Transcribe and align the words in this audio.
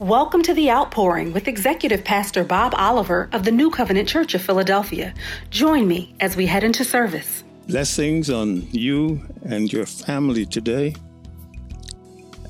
Welcome 0.00 0.42
to 0.44 0.54
The 0.54 0.70
Outpouring 0.70 1.34
with 1.34 1.46
Executive 1.46 2.02
Pastor 2.02 2.42
Bob 2.42 2.72
Oliver 2.74 3.28
of 3.32 3.44
the 3.44 3.50
New 3.50 3.70
Covenant 3.70 4.08
Church 4.08 4.34
of 4.34 4.40
Philadelphia. 4.40 5.12
Join 5.50 5.86
me 5.86 6.14
as 6.20 6.36
we 6.36 6.46
head 6.46 6.64
into 6.64 6.86
service. 6.86 7.44
Blessings 7.68 8.30
on 8.30 8.62
you 8.70 9.20
and 9.44 9.70
your 9.70 9.84
family 9.84 10.46
today 10.46 10.94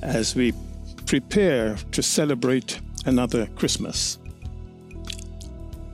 as 0.01 0.37
we 0.37 0.55
prepare 1.07 1.75
to 1.91 2.05
celebrate 2.05 2.81
another 3.05 3.47
Christmas. 3.57 4.21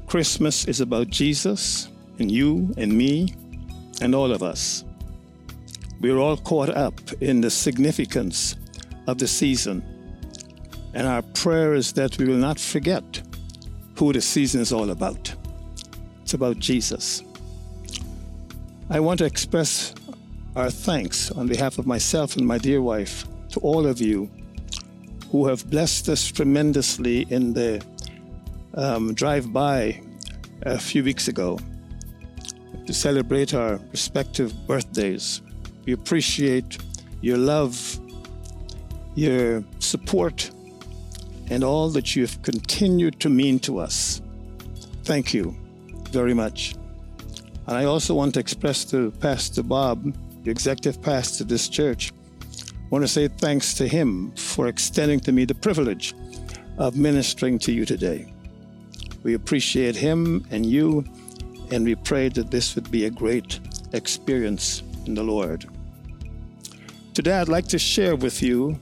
Christmas 0.07 0.67
is 0.67 0.83
about 0.83 1.09
Jesus 1.09 1.89
and 2.19 2.31
you 2.31 2.75
and 2.77 2.93
me 2.93 3.35
and 4.03 4.15
all 4.15 4.31
of 4.31 4.43
us. 4.43 4.85
We're 6.03 6.19
all 6.19 6.37
caught 6.37 6.69
up 6.69 7.01
in 7.23 7.41
the 7.41 7.51
significance 7.51 8.57
of 9.07 9.17
the 9.17 9.27
season 9.27 9.96
and 10.97 11.07
our 11.07 11.21
prayer 11.21 11.75
is 11.75 11.93
that 11.93 12.17
we 12.17 12.25
will 12.25 12.39
not 12.39 12.59
forget 12.59 13.05
who 13.99 14.15
the 14.15 14.21
season 14.23 14.63
is 14.63 14.73
all 14.73 14.89
about. 14.89 15.35
It's 16.23 16.33
about 16.33 16.59
Jesus. 16.59 17.23
I 18.89 19.01
want 19.01 19.19
to 19.19 19.27
express 19.27 19.95
our 20.57 20.71
thanks 20.71 21.31
on 21.31 21.49
behalf 21.49 21.77
of 21.77 21.87
myself 21.87 22.37
and 22.37 22.47
my 22.47 22.57
dear 22.57 22.81
wife 22.81 23.27
to 23.51 23.61
all 23.61 23.87
of 23.87 24.01
you 24.01 24.31
who 25.31 25.47
have 25.47 25.69
blessed 25.69 26.09
us 26.09 26.27
tremendously 26.29 27.27
in 27.29 27.53
the 27.53 27.85
um, 28.73 29.13
drive 29.13 29.53
by 29.53 30.01
a 30.63 30.79
few 30.79 31.05
weeks 31.05 31.29
ago 31.29 31.59
to 32.87 32.95
celebrate 32.95 33.53
our 33.53 33.79
respective 33.91 34.55
birthdays. 34.67 35.43
We 35.85 35.93
appreciate 35.93 36.79
your 37.21 37.37
love, 37.37 38.01
your 39.15 39.63
support, 39.79 40.53
and 41.51 41.63
all 41.63 41.89
that 41.91 42.17
you 42.17 42.23
have 42.23 42.43
continued 42.43 43.21
to 43.21 43.29
mean 43.29 43.59
to 43.61 43.79
us. 43.79 44.21
Thank 45.05 45.33
you 45.33 45.57
very 46.11 46.35
much. 46.35 46.75
And 47.67 47.77
I 47.77 47.85
also 47.85 48.15
want 48.15 48.35
to 48.35 48.41
express 48.41 48.85
to 48.87 49.11
Pastor 49.13 49.63
Bob, 49.63 50.15
the 50.45 50.51
executive 50.51 51.03
pastor 51.03 51.45
of 51.45 51.49
this 51.49 51.69
church, 51.69 52.13
I 52.87 52.89
want 52.91 53.03
to 53.03 53.09
say 53.09 53.27
thanks 53.27 53.75
to 53.75 53.89
him 53.89 54.31
for 54.37 54.69
extending 54.69 55.19
to 55.21 55.33
me 55.33 55.45
the 55.45 55.57
privilege 55.57 56.15
of 56.79 56.97
ministering 56.97 57.59
to 57.61 57.73
you 57.73 57.85
today. 57.85 58.33
We 59.25 59.35
appreciate 59.35 59.97
him 59.97 60.47
and 60.53 60.65
you, 60.65 61.05
and 61.73 61.85
we 61.85 61.97
pray 61.97 62.29
that 62.29 62.53
this 62.53 62.77
would 62.77 62.89
be 62.93 63.07
a 63.07 63.11
great 63.11 63.59
experience 63.93 64.85
in 65.05 65.15
the 65.15 65.25
Lord. 65.25 65.67
Today, 67.15 67.33
I'd 67.33 67.49
like 67.49 67.67
to 67.69 67.79
share 67.79 68.15
with 68.15 68.41
you 68.41 68.79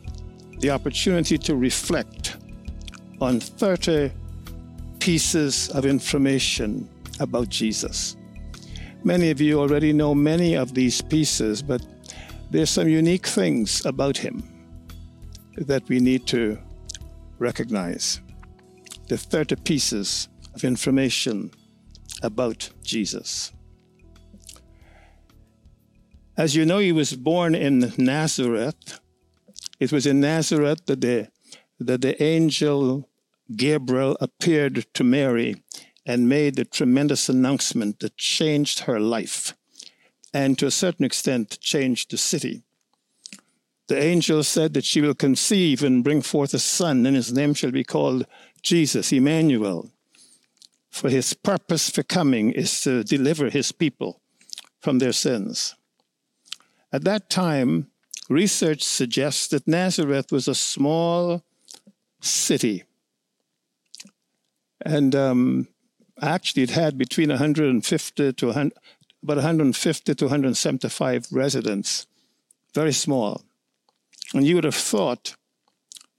the 0.59 0.71
opportunity 0.71 1.39
to 1.39 1.56
reflect 1.56 2.37
on 3.20 3.41
30 3.41 4.11
pieces 4.98 5.69
of 5.70 5.87
information 5.87 6.89
about 7.21 7.48
Jesus. 7.48 8.17
Many 9.05 9.31
of 9.31 9.41
you 9.41 9.61
already 9.61 9.93
know 9.93 10.15
many 10.15 10.55
of 10.55 10.75
these 10.75 11.03
pieces, 11.03 11.62
but 11.62 11.84
there's 12.51 12.71
some 12.71 12.89
unique 12.89 13.27
things 13.27 13.84
about 13.84 14.17
him 14.17 14.43
that 15.56 15.87
we 15.89 16.01
need 16.01 16.27
to 16.29 16.59
recognize. 17.39 18.21
The 19.09 19.19
30 19.19 19.56
pieces 19.56 20.28
of 20.55 20.65
information 20.65 21.51
about 22.23 22.71
Jesus. 22.83 23.53
As 26.37 26.56
you 26.56 26.65
know, 26.65 26.78
he 26.78 26.93
was 26.93 27.15
born 27.15 27.55
in 27.55 27.93
Nazareth. 27.97 28.99
It 29.78 29.93
was 29.93 30.06
in 30.06 30.21
Nazareth 30.21 30.87
that 30.87 31.01
the 31.01 31.28
that 31.87 32.03
the 32.03 32.21
angel 32.23 33.09
Gabriel 33.55 34.17
appeared 34.21 34.87
to 34.95 35.05
Mary 35.05 35.63
and 36.07 36.29
made 36.29 36.59
a 36.59 36.65
tremendous 36.65 37.29
announcement 37.29 38.01
that 38.01 38.17
changed 38.17 38.81
her 38.81 39.01
life 39.01 39.55
and 40.34 40.59
to 40.59 40.67
a 40.67 40.71
certain 40.71 41.05
extent 41.05 41.59
changed 41.61 42.11
the 42.11 42.19
city. 42.19 42.62
The 43.87 44.03
angel 44.03 44.43
said 44.43 44.75
that 44.75 44.84
she 44.84 45.00
will 45.00 45.15
conceive 45.15 45.83
and 45.83 46.03
bring 46.03 46.23
forth 46.23 46.53
a 46.55 46.59
son, 46.59 47.06
and 47.06 47.15
his 47.15 47.33
name 47.33 47.55
shall 47.55 47.71
be 47.71 47.84
called 47.84 48.27
Jesus, 48.62 49.12
Emmanuel. 49.12 49.91
For 50.91 51.11
his 51.11 51.34
purpose 51.34 51.91
for 51.91 52.03
coming 52.03 52.50
is 52.50 52.81
to 52.83 53.05
deliver 53.05 53.50
his 53.50 53.73
people 53.73 54.21
from 54.81 54.99
their 54.99 55.12
sins. 55.12 55.75
At 56.93 57.05
that 57.05 57.28
time, 57.28 57.91
research 58.28 58.83
suggests 58.83 59.49
that 59.49 59.69
Nazareth 59.69 60.33
was 60.33 60.49
a 60.49 60.55
small 60.55 61.43
city. 62.25 62.85
And 64.85 65.15
um, 65.15 65.69
actually, 66.21 66.62
it 66.62 66.71
had 66.71 66.99
between 66.99 67.29
150 67.31 68.33
to 68.33 68.47
100, 68.47 68.73
about 69.23 69.37
150 69.37 70.15
to 70.15 70.25
175 70.25 71.27
residents, 71.31 72.07
very 72.75 72.93
small. 72.93 73.43
And 74.35 74.47
you 74.47 74.55
would 74.57 74.65
have 74.65 74.75
thought 74.75 75.37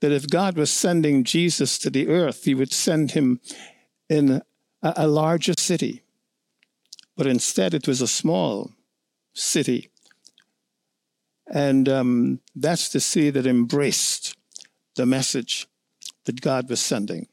that 0.00 0.12
if 0.12 0.28
God 0.28 0.56
was 0.56 0.70
sending 0.70 1.24
Jesus 1.24 1.78
to 1.78 1.90
the 1.90 2.08
earth, 2.08 2.44
he 2.44 2.54
would 2.54 2.72
send 2.72 3.12
him 3.12 3.40
in 4.08 4.42
a, 4.82 4.94
a 4.96 5.06
larger 5.06 5.54
city. 5.58 6.02
But 7.16 7.26
instead, 7.26 7.74
it 7.74 7.88
was 7.88 8.00
a 8.00 8.08
small 8.08 8.72
city. 9.32 9.90
And 11.48 11.88
um, 11.88 12.40
that's 12.54 12.88
the 12.88 13.00
city 13.00 13.30
that 13.30 13.46
embraced 13.46 14.36
the 14.96 15.06
message 15.06 15.66
that 16.26 16.40
God 16.40 16.68
was 16.68 16.80
sending. 16.80 17.26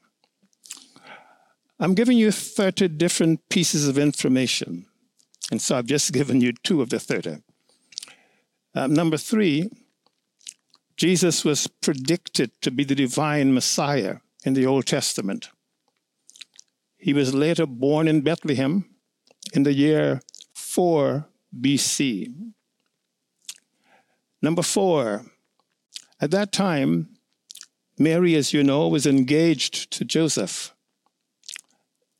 I'm 1.78 1.94
giving 1.94 2.16
you 2.16 2.30
30 2.30 2.88
different 2.88 3.48
pieces 3.48 3.86
of 3.86 3.98
information. 3.98 4.86
And 5.50 5.60
so 5.60 5.76
I've 5.76 5.86
just 5.86 6.12
given 6.18 6.40
you 6.40 6.52
two 6.52 6.80
of 6.80 6.90
the 6.90 6.98
30. 6.98 7.38
Um, 8.74 8.94
number 8.94 9.16
three, 9.16 9.70
Jesus 10.96 11.44
was 11.44 11.66
predicted 11.66 12.50
to 12.62 12.70
be 12.70 12.84
the 12.84 12.94
divine 12.94 13.52
Messiah 13.52 14.16
in 14.44 14.54
the 14.54 14.66
Old 14.66 14.86
Testament. 14.86 15.50
He 16.96 17.12
was 17.12 17.34
later 17.34 17.66
born 17.66 18.08
in 18.08 18.22
Bethlehem 18.22 18.84
in 19.52 19.64
the 19.64 19.74
year 19.74 20.22
4 20.54 21.28
BC. 21.60 22.32
Number 24.40 24.62
four, 24.62 25.24
at 26.20 26.30
that 26.32 26.52
time, 26.52 27.13
Mary, 27.98 28.34
as 28.34 28.52
you 28.52 28.62
know, 28.64 28.88
was 28.88 29.06
engaged 29.06 29.90
to 29.92 30.04
Joseph. 30.04 30.74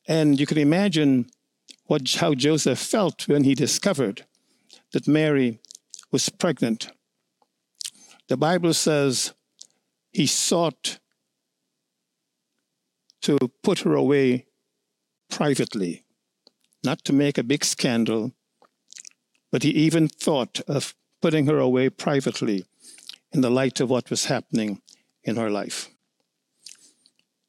And 0.06 0.38
you 0.38 0.46
can 0.46 0.58
imagine 0.58 1.26
what, 1.86 2.08
how 2.18 2.34
Joseph 2.34 2.78
felt 2.78 3.26
when 3.26 3.44
he 3.44 3.54
discovered 3.54 4.24
that 4.92 5.08
Mary 5.08 5.58
was 6.12 6.28
pregnant. 6.28 6.90
The 8.28 8.36
Bible 8.36 8.72
says 8.72 9.34
he 10.12 10.26
sought 10.26 10.98
to 13.22 13.38
put 13.62 13.80
her 13.80 13.94
away 13.94 14.46
privately, 15.30 16.04
not 16.84 17.04
to 17.04 17.12
make 17.12 17.36
a 17.36 17.42
big 17.42 17.64
scandal, 17.64 18.32
but 19.50 19.62
he 19.62 19.70
even 19.70 20.08
thought 20.08 20.60
of 20.68 20.94
putting 21.20 21.46
her 21.46 21.58
away 21.58 21.88
privately 21.88 22.64
in 23.32 23.40
the 23.40 23.50
light 23.50 23.80
of 23.80 23.90
what 23.90 24.10
was 24.10 24.26
happening 24.26 24.80
in 25.24 25.36
her 25.36 25.50
life. 25.50 25.90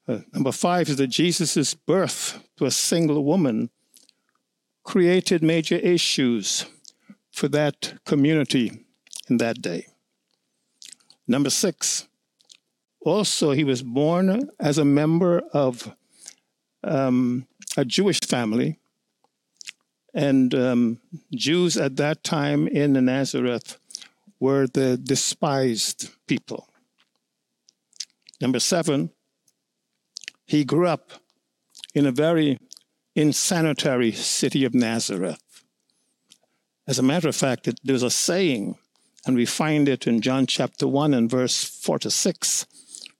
Uh, 0.07 0.19
number 0.33 0.51
five 0.51 0.89
is 0.89 0.97
that 0.97 1.07
Jesus' 1.07 1.73
birth 1.73 2.39
to 2.57 2.65
a 2.65 2.71
single 2.71 3.23
woman 3.23 3.69
created 4.83 5.41
major 5.41 5.77
issues 5.77 6.65
for 7.31 7.47
that 7.49 7.95
community 8.05 8.85
in 9.29 9.37
that 9.37 9.61
day. 9.61 9.87
Number 11.27 11.49
six, 11.49 12.07
also, 13.01 13.51
he 13.51 13.63
was 13.63 13.83
born 13.83 14.49
as 14.59 14.77
a 14.77 14.85
member 14.85 15.41
of 15.53 15.95
um, 16.83 17.47
a 17.77 17.85
Jewish 17.85 18.19
family. 18.21 18.79
And 20.13 20.55
um, 20.55 20.99
Jews 21.33 21.77
at 21.77 21.97
that 21.97 22.23
time 22.23 22.67
in 22.67 22.93
Nazareth 23.05 23.77
were 24.39 24.67
the 24.67 24.97
despised 24.97 26.09
people. 26.27 26.67
Number 28.41 28.59
seven, 28.59 29.11
he 30.45 30.63
grew 30.63 30.87
up 30.87 31.11
in 31.93 32.05
a 32.05 32.11
very 32.11 32.59
insanitary 33.15 34.11
city 34.11 34.65
of 34.65 34.73
Nazareth. 34.73 35.41
As 36.87 36.99
a 36.99 37.03
matter 37.03 37.29
of 37.29 37.35
fact, 37.35 37.67
it, 37.67 37.79
there's 37.83 38.03
a 38.03 38.09
saying, 38.09 38.77
and 39.25 39.35
we 39.35 39.45
find 39.45 39.89
it 39.89 40.05
in 40.05 40.21
John 40.21 40.45
chapter 40.45 40.87
1 40.87 41.13
and 41.13 41.29
verse 41.29 41.63
4 41.63 41.99
to 41.99 42.11
6 42.11 42.65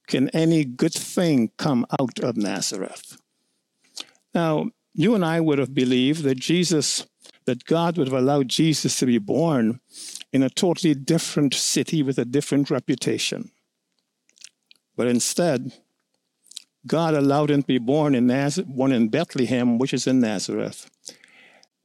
Can 0.06 0.28
any 0.30 0.64
good 0.64 0.94
thing 0.94 1.50
come 1.56 1.86
out 1.98 2.20
of 2.20 2.36
Nazareth? 2.36 3.20
Now, 4.34 4.70
you 4.94 5.14
and 5.14 5.24
I 5.24 5.40
would 5.40 5.58
have 5.58 5.74
believed 5.74 6.22
that 6.22 6.38
Jesus, 6.38 7.06
that 7.46 7.64
God 7.64 7.98
would 7.98 8.06
have 8.06 8.16
allowed 8.16 8.48
Jesus 8.48 8.98
to 8.98 9.06
be 9.06 9.18
born 9.18 9.80
in 10.32 10.42
a 10.42 10.50
totally 10.50 10.94
different 10.94 11.54
city 11.54 12.02
with 12.02 12.18
a 12.18 12.24
different 12.24 12.70
reputation. 12.70 13.50
But 14.96 15.08
instead, 15.08 15.72
God 16.86 17.14
allowed 17.14 17.50
him 17.50 17.62
to 17.62 17.66
be 17.66 17.78
born 17.78 18.14
in, 18.14 18.26
Naz- 18.26 18.58
born 18.58 18.92
in 18.92 19.08
Bethlehem, 19.08 19.78
which 19.78 19.92
is 19.92 20.06
in 20.06 20.20
Nazareth. 20.20 20.90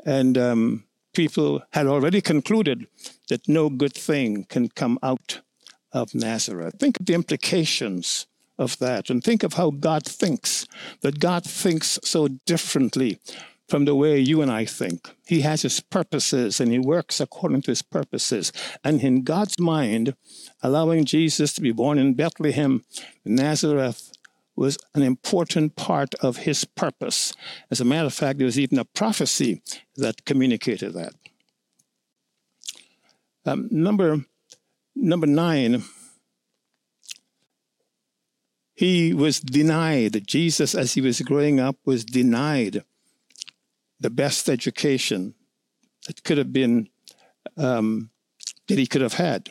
And 0.06 0.38
um, 0.38 0.84
people 1.14 1.64
had 1.72 1.88
already 1.88 2.22
concluded 2.22 2.88
that 3.30 3.48
no 3.48 3.70
good 3.70 3.94
thing 3.94 4.46
can 4.46 4.70
come 4.70 4.98
out 5.04 5.42
of 5.92 6.16
Nazareth. 6.16 6.76
Think 6.80 7.00
of 7.00 7.06
the 7.06 7.14
implications 7.14 8.28
of 8.58 8.78
that 8.80 9.10
and 9.10 9.24
think 9.24 9.44
of 9.44 9.54
how 9.54 9.72
God 9.72 10.06
thinks, 10.06 10.68
that 11.02 11.20
God 11.20 11.44
thinks 11.44 12.00
so 12.04 12.28
differently 12.46 13.20
from 13.72 13.86
the 13.86 13.96
way 13.96 14.20
you 14.20 14.42
and 14.42 14.52
I 14.52 14.66
think. 14.66 15.16
He 15.26 15.42
has 15.42 15.62
his 15.62 15.80
purposes 15.80 16.60
and 16.60 16.74
he 16.74 16.78
works 16.78 17.22
according 17.22 17.62
to 17.62 17.72
his 17.72 17.82
purposes. 17.82 18.52
And 18.84 19.02
in 19.02 19.24
God's 19.24 19.58
mind, 19.58 20.14
allowing 20.62 21.06
Jesus 21.06 21.54
to 21.54 21.62
be 21.62 21.72
born 21.72 21.98
in 21.98 22.14
Bethlehem, 22.14 22.84
Nazareth, 23.24 24.12
was 24.58 24.78
an 24.94 25.04
important 25.04 25.78
part 25.78 26.14
of 26.16 26.44
his 26.46 26.66
purpose. 26.66 27.34
As 27.72 27.80
a 27.80 27.86
matter 27.86 28.08
of 28.08 28.14
fact, 28.14 28.40
there 28.40 28.46
was 28.46 28.60
even 28.60 28.78
a 28.78 28.84
prophecy 28.84 29.62
that 29.96 30.26
communicated 30.26 30.92
that. 30.94 31.14
Um, 33.46 33.70
number, 33.72 34.26
number 34.94 35.28
nine, 35.28 35.86
he 38.76 39.14
was 39.14 39.40
denied, 39.40 40.28
Jesus, 40.28 40.76
as 40.76 40.96
he 40.96 41.00
was 41.00 41.22
growing 41.22 41.62
up, 41.62 41.78
was 41.86 42.04
denied 42.04 42.84
the 44.02 44.10
best 44.10 44.50
education 44.50 45.36
that 46.08 46.24
could 46.24 46.38
have 46.38 46.52
been, 46.52 46.90
um, 47.58 48.10
that 48.68 48.78
he 48.78 48.88
could 48.88 49.02
have 49.02 49.14
had. 49.14 49.50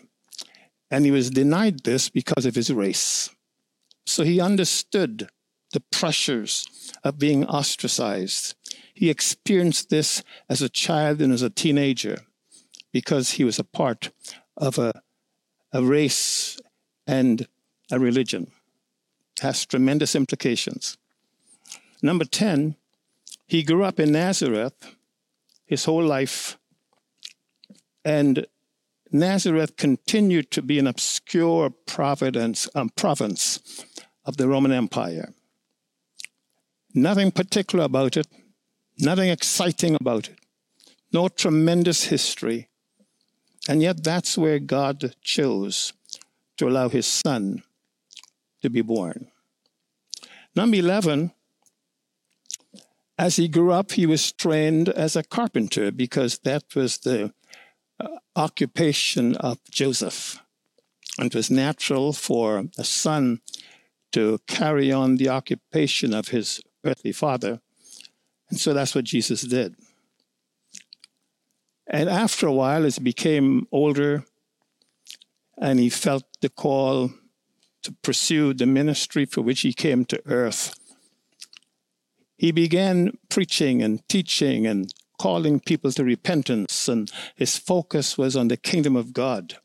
And 0.90 1.04
he 1.04 1.10
was 1.10 1.30
denied 1.30 1.84
this 1.84 2.10
because 2.10 2.44
of 2.44 2.56
his 2.56 2.72
race. 2.72 3.30
So 4.04 4.24
he 4.24 4.40
understood 4.40 5.28
the 5.72 5.80
pressures 5.92 6.92
of 7.04 7.18
being 7.18 7.46
ostracized. 7.46 8.56
He 8.92 9.08
experienced 9.08 9.88
this 9.88 10.24
as 10.48 10.60
a 10.60 10.68
child 10.68 11.22
and 11.22 11.32
as 11.32 11.42
a 11.42 11.50
teenager 11.50 12.18
because 12.92 13.32
he 13.32 13.44
was 13.44 13.60
a 13.60 13.64
part 13.64 14.10
of 14.56 14.78
a, 14.78 15.00
a 15.72 15.84
race 15.84 16.58
and 17.06 17.46
a 17.92 18.00
religion. 18.00 18.50
It 19.38 19.42
has 19.42 19.64
tremendous 19.64 20.16
implications. 20.16 20.98
Number 22.02 22.24
10, 22.24 22.76
he 23.50 23.64
grew 23.64 23.82
up 23.82 23.98
in 23.98 24.12
Nazareth 24.12 24.94
his 25.66 25.84
whole 25.84 26.04
life, 26.04 26.56
and 28.04 28.46
Nazareth 29.10 29.76
continued 29.76 30.52
to 30.52 30.62
be 30.62 30.78
an 30.78 30.86
obscure 30.86 31.70
providence, 31.70 32.68
um, 32.76 32.90
province 32.90 33.58
of 34.24 34.36
the 34.36 34.46
Roman 34.46 34.70
Empire. 34.70 35.34
Nothing 36.94 37.32
particular 37.32 37.84
about 37.84 38.16
it, 38.16 38.28
nothing 39.00 39.30
exciting 39.30 39.96
about 39.96 40.28
it, 40.28 40.38
no 41.12 41.26
tremendous 41.26 42.04
history. 42.04 42.68
And 43.68 43.82
yet, 43.82 44.04
that's 44.04 44.38
where 44.38 44.60
God 44.60 45.16
chose 45.22 45.92
to 46.56 46.68
allow 46.68 46.88
his 46.88 47.06
son 47.06 47.64
to 48.62 48.70
be 48.70 48.80
born. 48.80 49.26
Number 50.54 50.76
11, 50.76 51.32
as 53.20 53.36
he 53.36 53.48
grew 53.48 53.70
up, 53.70 53.92
he 53.92 54.06
was 54.06 54.32
trained 54.32 54.88
as 54.88 55.14
a 55.14 55.22
carpenter 55.22 55.92
because 55.92 56.38
that 56.38 56.64
was 56.74 56.96
the 56.98 57.30
uh, 58.02 58.08
occupation 58.34 59.36
of 59.36 59.58
Joseph. 59.70 60.42
And 61.18 61.26
it 61.26 61.34
was 61.34 61.50
natural 61.50 62.14
for 62.14 62.64
a 62.78 62.84
son 62.84 63.42
to 64.12 64.38
carry 64.46 64.90
on 64.90 65.16
the 65.16 65.28
occupation 65.28 66.14
of 66.14 66.28
his 66.28 66.62
earthly 66.82 67.12
father. 67.12 67.60
And 68.48 68.58
so 68.58 68.72
that's 68.72 68.94
what 68.94 69.04
Jesus 69.04 69.42
did. 69.42 69.76
And 71.86 72.08
after 72.08 72.46
a 72.46 72.54
while, 72.54 72.86
as 72.86 72.96
he 72.96 73.02
became 73.02 73.66
older 73.70 74.24
and 75.58 75.78
he 75.78 75.90
felt 75.90 76.24
the 76.40 76.48
call 76.48 77.10
to 77.82 77.92
pursue 78.02 78.54
the 78.54 78.64
ministry 78.64 79.26
for 79.26 79.42
which 79.42 79.60
he 79.60 79.74
came 79.74 80.06
to 80.06 80.22
earth, 80.24 80.79
he 82.40 82.52
began 82.52 83.18
preaching 83.28 83.82
and 83.82 84.00
teaching 84.08 84.66
and 84.66 84.90
calling 85.18 85.60
people 85.60 85.92
to 85.92 86.02
repentance, 86.02 86.88
and 86.88 87.12
his 87.36 87.58
focus 87.58 88.16
was 88.16 88.34
on 88.34 88.48
the 88.48 88.56
kingdom 88.56 88.96
of 88.96 89.12
God, 89.12 89.58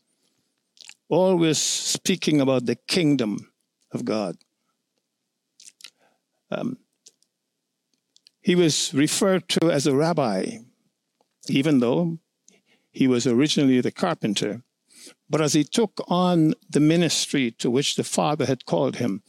always 1.08 1.58
speaking 1.58 2.42
about 2.42 2.66
the 2.66 2.76
kingdom 2.76 3.50
of 3.94 4.04
God. 4.04 4.36
Um, 6.52 6.78
he 8.42 8.56
was 8.56 8.94
referred 8.94 9.48
to 9.56 9.72
as 9.72 9.88
a 9.88 9.96
rabbi, 9.96 10.58
even 11.48 11.80
though 11.80 12.18
he 12.92 13.08
was 13.08 13.26
originally 13.26 13.80
the 13.80 13.90
carpenter. 13.90 14.64
But 15.30 15.40
as 15.40 15.54
he 15.54 15.64
took 15.64 16.04
on 16.10 16.54
the 16.70 16.82
ministry 16.82 17.52
to 17.60 17.72
which 17.72 17.96
the 17.96 18.04
Father 18.04 18.46
had 18.46 18.66
called 18.66 18.98
him, 18.98 19.24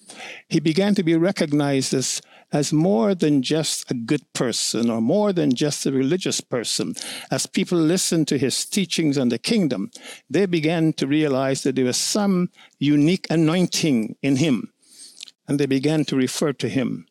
he 0.49 0.58
began 0.58 0.96
to 0.96 1.04
be 1.04 1.14
recognized 1.14 1.94
as, 1.94 2.20
as 2.52 2.72
more 2.72 3.14
than 3.14 3.43
just 3.43 3.90
a 3.90 3.94
good 3.94 4.32
person 4.32 4.88
or 4.88 5.00
more 5.00 5.32
than 5.32 5.54
just 5.54 5.87
a 5.87 5.93
religious 5.93 6.40
person. 6.40 6.94
As 7.31 7.46
people 7.46 7.78
listened 7.78 8.28
to 8.28 8.38
his 8.38 8.64
teachings 8.64 9.19
on 9.19 9.28
the 9.28 9.38
kingdom, 9.38 9.90
they 10.31 10.46
began 10.46 10.93
to 10.94 11.06
realize 11.06 11.62
that 11.62 11.75
there 11.75 11.84
was 11.84 11.96
some 11.96 12.50
unique 12.78 13.26
anointing 13.31 14.16
in 14.22 14.37
him. 14.37 14.72
And 15.48 15.60
they 15.60 15.66
began 15.66 16.04
to 16.06 16.16
refer 16.16 16.52
to 16.54 16.69
him 16.69 17.06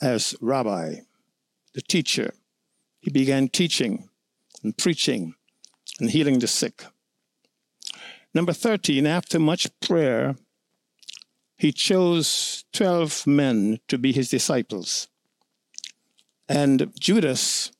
as 0.00 0.34
rabbi, 0.40 0.96
the 1.74 1.82
teacher. 1.82 2.34
He 3.00 3.10
began 3.10 3.48
teaching 3.48 4.08
and 4.62 4.76
preaching 4.76 5.34
and 6.00 6.10
healing 6.10 6.38
the 6.38 6.46
sick. 6.46 6.84
Number 8.32 8.52
13, 8.52 9.06
after 9.06 9.38
much 9.38 9.68
prayer, 9.80 10.36
he 11.56 11.72
chose 11.72 12.64
12 12.72 13.26
men 13.26 13.78
to 13.88 13.98
be 13.98 14.12
his 14.12 14.28
disciples. 14.28 15.08
And 16.48 16.92
Judas 16.98 17.72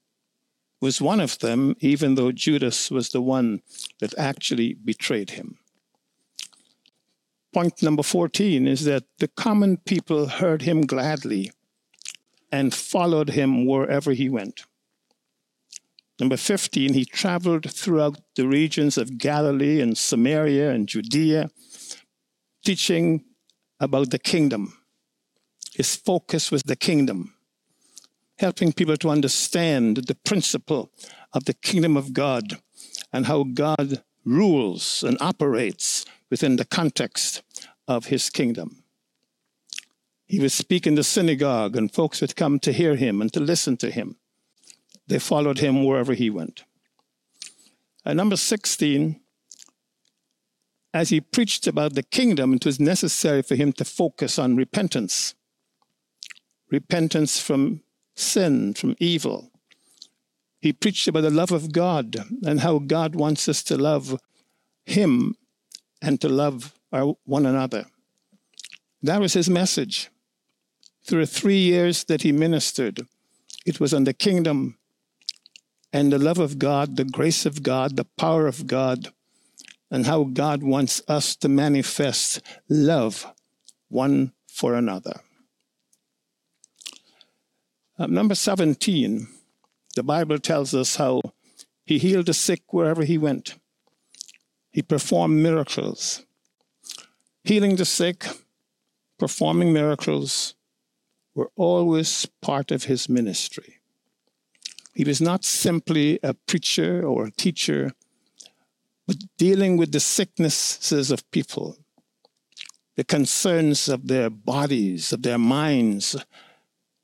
was 0.80 1.00
one 1.00 1.20
of 1.20 1.38
them, 1.38 1.76
even 1.80 2.14
though 2.14 2.32
Judas 2.32 2.90
was 2.90 3.10
the 3.10 3.22
one 3.22 3.60
that 4.00 4.16
actually 4.18 4.74
betrayed 4.74 5.30
him. 5.30 5.58
Point 7.52 7.82
number 7.82 8.02
14 8.02 8.66
is 8.66 8.84
that 8.84 9.04
the 9.18 9.28
common 9.28 9.76
people 9.78 10.26
heard 10.26 10.62
him 10.62 10.82
gladly 10.82 11.52
and 12.50 12.74
followed 12.74 13.30
him 13.30 13.66
wherever 13.66 14.12
he 14.12 14.28
went. 14.28 14.66
Number 16.20 16.36
15, 16.36 16.94
he 16.94 17.04
traveled 17.04 17.70
throughout 17.70 18.20
the 18.36 18.46
regions 18.46 18.96
of 18.96 19.18
Galilee 19.18 19.80
and 19.80 19.98
Samaria 19.98 20.70
and 20.70 20.88
Judea, 20.88 21.50
teaching 22.64 23.24
about 23.84 24.10
the 24.10 24.18
kingdom. 24.18 24.76
His 25.74 25.94
focus 25.94 26.50
was 26.50 26.62
the 26.62 26.76
kingdom, 26.76 27.34
helping 28.38 28.72
people 28.72 28.96
to 28.96 29.10
understand 29.10 29.96
the 30.08 30.14
principle 30.14 30.90
of 31.32 31.44
the 31.44 31.54
kingdom 31.54 31.96
of 31.96 32.12
God 32.12 32.60
and 33.12 33.26
how 33.26 33.44
God 33.44 34.02
rules 34.24 35.02
and 35.02 35.16
operates 35.20 36.04
within 36.30 36.56
the 36.56 36.64
context 36.64 37.42
of 37.86 38.06
his 38.06 38.30
kingdom. 38.30 38.82
He 40.26 40.40
would 40.40 40.52
speak 40.52 40.86
in 40.86 40.94
the 40.94 41.04
synagogue, 41.04 41.76
and 41.76 41.92
folks 41.92 42.20
would 42.20 42.34
come 42.34 42.58
to 42.60 42.72
hear 42.72 42.96
him 42.96 43.20
and 43.20 43.32
to 43.32 43.40
listen 43.40 43.76
to 43.78 43.90
him. 43.90 44.16
They 45.06 45.18
followed 45.18 45.58
him 45.58 45.84
wherever 45.84 46.14
he 46.14 46.30
went. 46.30 46.64
And 48.04 48.16
number 48.16 48.36
16, 48.36 49.20
as 50.94 51.10
he 51.10 51.20
preached 51.20 51.66
about 51.66 51.94
the 51.94 52.04
kingdom, 52.04 52.54
it 52.54 52.64
was 52.64 52.78
necessary 52.78 53.42
for 53.42 53.56
him 53.56 53.72
to 53.72 53.84
focus 53.84 54.38
on 54.38 54.56
repentance 54.56 55.34
repentance 56.70 57.40
from 57.40 57.82
sin, 58.16 58.74
from 58.74 58.96
evil. 58.98 59.50
He 60.60 60.72
preached 60.72 61.06
about 61.06 61.20
the 61.20 61.30
love 61.30 61.52
of 61.52 61.72
God 61.72 62.16
and 62.44 62.60
how 62.60 62.78
God 62.78 63.14
wants 63.14 63.48
us 63.48 63.62
to 63.64 63.76
love 63.76 64.18
him 64.84 65.36
and 66.02 66.20
to 66.20 66.28
love 66.28 66.74
our, 66.90 67.14
one 67.26 67.46
another. 67.46 67.84
That 69.02 69.20
was 69.20 69.34
his 69.34 69.48
message. 69.48 70.10
Through 71.04 71.26
the 71.26 71.32
three 71.32 71.58
years 71.58 72.04
that 72.04 72.22
he 72.22 72.32
ministered, 72.32 73.06
it 73.66 73.78
was 73.78 73.94
on 73.94 74.04
the 74.04 74.14
kingdom 74.14 74.78
and 75.92 76.12
the 76.12 76.18
love 76.18 76.38
of 76.38 76.58
God, 76.58 76.96
the 76.96 77.04
grace 77.04 77.46
of 77.46 77.62
God, 77.62 77.94
the 77.94 78.06
power 78.16 78.48
of 78.48 78.66
God, 78.66 79.12
and 79.90 80.06
how 80.06 80.24
God 80.24 80.62
wants 80.62 81.02
us 81.08 81.36
to 81.36 81.48
manifest 81.48 82.40
love 82.68 83.26
one 83.88 84.32
for 84.48 84.74
another. 84.74 85.20
Um, 87.98 88.12
number 88.12 88.34
17, 88.34 89.28
the 89.94 90.02
Bible 90.02 90.38
tells 90.38 90.74
us 90.74 90.96
how 90.96 91.20
he 91.84 91.98
healed 91.98 92.26
the 92.26 92.34
sick 92.34 92.72
wherever 92.72 93.04
he 93.04 93.18
went. 93.18 93.56
He 94.70 94.82
performed 94.82 95.40
miracles. 95.40 96.24
Healing 97.44 97.76
the 97.76 97.84
sick, 97.84 98.26
performing 99.18 99.72
miracles, 99.72 100.54
were 101.34 101.50
always 101.56 102.26
part 102.40 102.70
of 102.70 102.84
his 102.84 103.08
ministry. 103.08 103.80
He 104.94 105.04
was 105.04 105.20
not 105.20 105.44
simply 105.44 106.18
a 106.22 106.34
preacher 106.34 107.04
or 107.04 107.26
a 107.26 107.30
teacher, 107.30 107.92
but 109.06 109.16
dealing 109.36 109.76
with 109.76 109.92
the 109.92 110.00
sicknesses 110.00 111.10
of 111.10 111.30
people, 111.30 111.76
the 112.96 113.04
concerns 113.04 113.88
of 113.88 114.06
their 114.08 114.30
bodies, 114.30 115.12
of 115.12 115.22
their 115.22 115.38
minds, 115.38 116.16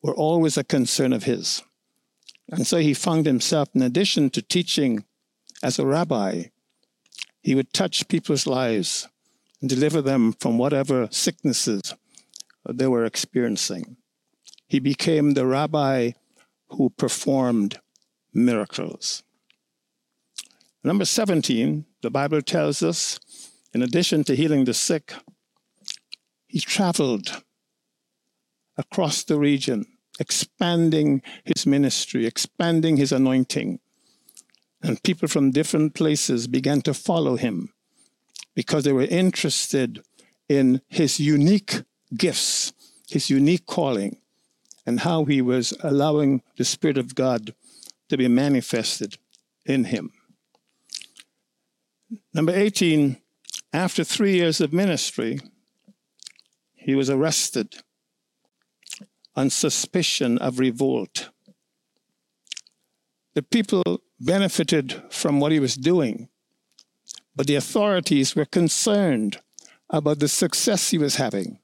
were 0.02 0.14
always 0.14 0.56
a 0.56 0.64
concern 0.64 1.12
of 1.12 1.24
his. 1.24 1.62
And 2.50 2.66
so 2.66 2.78
he 2.78 2.94
found 2.94 3.26
himself, 3.26 3.68
in 3.74 3.82
addition 3.82 4.30
to 4.30 4.42
teaching 4.42 5.04
as 5.62 5.78
a 5.78 5.86
rabbi, 5.86 6.44
he 7.42 7.54
would 7.54 7.72
touch 7.72 8.08
people's 8.08 8.46
lives 8.46 9.08
and 9.60 9.68
deliver 9.68 10.00
them 10.00 10.32
from 10.32 10.58
whatever 10.58 11.08
sicknesses 11.10 11.94
they 12.68 12.86
were 12.86 13.04
experiencing. 13.04 13.96
He 14.66 14.78
became 14.78 15.34
the 15.34 15.46
rabbi 15.46 16.12
who 16.68 16.90
performed 16.90 17.80
miracles. 18.32 19.22
Number 20.82 21.04
17, 21.04 21.84
the 22.02 22.10
Bible 22.10 22.42
tells 22.42 22.82
us, 22.82 23.18
in 23.72 23.82
addition 23.82 24.24
to 24.24 24.36
healing 24.36 24.64
the 24.64 24.74
sick, 24.74 25.12
he 26.46 26.60
traveled 26.60 27.42
across 28.76 29.22
the 29.22 29.38
region, 29.38 29.86
expanding 30.18 31.22
his 31.44 31.66
ministry, 31.66 32.26
expanding 32.26 32.96
his 32.96 33.12
anointing. 33.12 33.78
And 34.82 35.02
people 35.02 35.28
from 35.28 35.50
different 35.50 35.94
places 35.94 36.46
began 36.46 36.80
to 36.82 36.94
follow 36.94 37.36
him 37.36 37.72
because 38.54 38.84
they 38.84 38.92
were 38.92 39.02
interested 39.02 40.02
in 40.48 40.80
his 40.88 41.20
unique 41.20 41.82
gifts, 42.16 42.72
his 43.08 43.30
unique 43.30 43.66
calling, 43.66 44.16
and 44.86 45.00
how 45.00 45.24
he 45.24 45.40
was 45.40 45.72
allowing 45.82 46.42
the 46.56 46.64
Spirit 46.64 46.98
of 46.98 47.14
God 47.14 47.54
to 48.08 48.16
be 48.16 48.26
manifested 48.26 49.18
in 49.64 49.84
him. 49.84 50.12
Number 52.34 52.52
18, 52.52 53.16
after 53.72 54.02
three 54.02 54.34
years 54.34 54.60
of 54.60 54.72
ministry, 54.72 55.38
he 56.74 56.94
was 56.94 57.08
arrested 57.08 57.76
on 59.36 59.50
suspicion 59.50 60.38
of 60.38 60.58
revolt. 60.58 61.30
The 63.34 63.42
people 63.42 64.02
benefited 64.18 65.02
from 65.10 65.38
what 65.38 65.52
he 65.52 65.60
was 65.60 65.76
doing, 65.76 66.28
but 67.36 67.46
the 67.46 67.54
authorities 67.54 68.34
were 68.34 68.44
concerned 68.44 69.40
about 69.88 70.18
the 70.18 70.28
success 70.28 70.90
he 70.90 70.98
was 70.98 71.16
having 71.16 71.58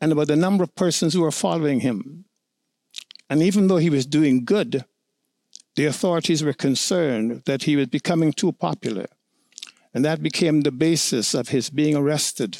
and 0.00 0.12
about 0.12 0.28
the 0.28 0.36
number 0.36 0.62
of 0.62 0.74
persons 0.74 1.14
who 1.14 1.22
were 1.22 1.30
following 1.30 1.80
him. 1.80 2.26
And 3.30 3.42
even 3.42 3.68
though 3.68 3.78
he 3.78 3.90
was 3.90 4.06
doing 4.06 4.44
good, 4.44 4.84
the 5.74 5.86
authorities 5.86 6.42
were 6.42 6.52
concerned 6.52 7.42
that 7.46 7.64
he 7.64 7.76
was 7.76 7.86
becoming 7.86 8.32
too 8.32 8.52
popular. 8.52 9.06
And 9.98 10.04
that 10.04 10.22
became 10.22 10.60
the 10.60 10.70
basis 10.70 11.34
of 11.34 11.48
his 11.48 11.70
being 11.70 11.96
arrested 11.96 12.58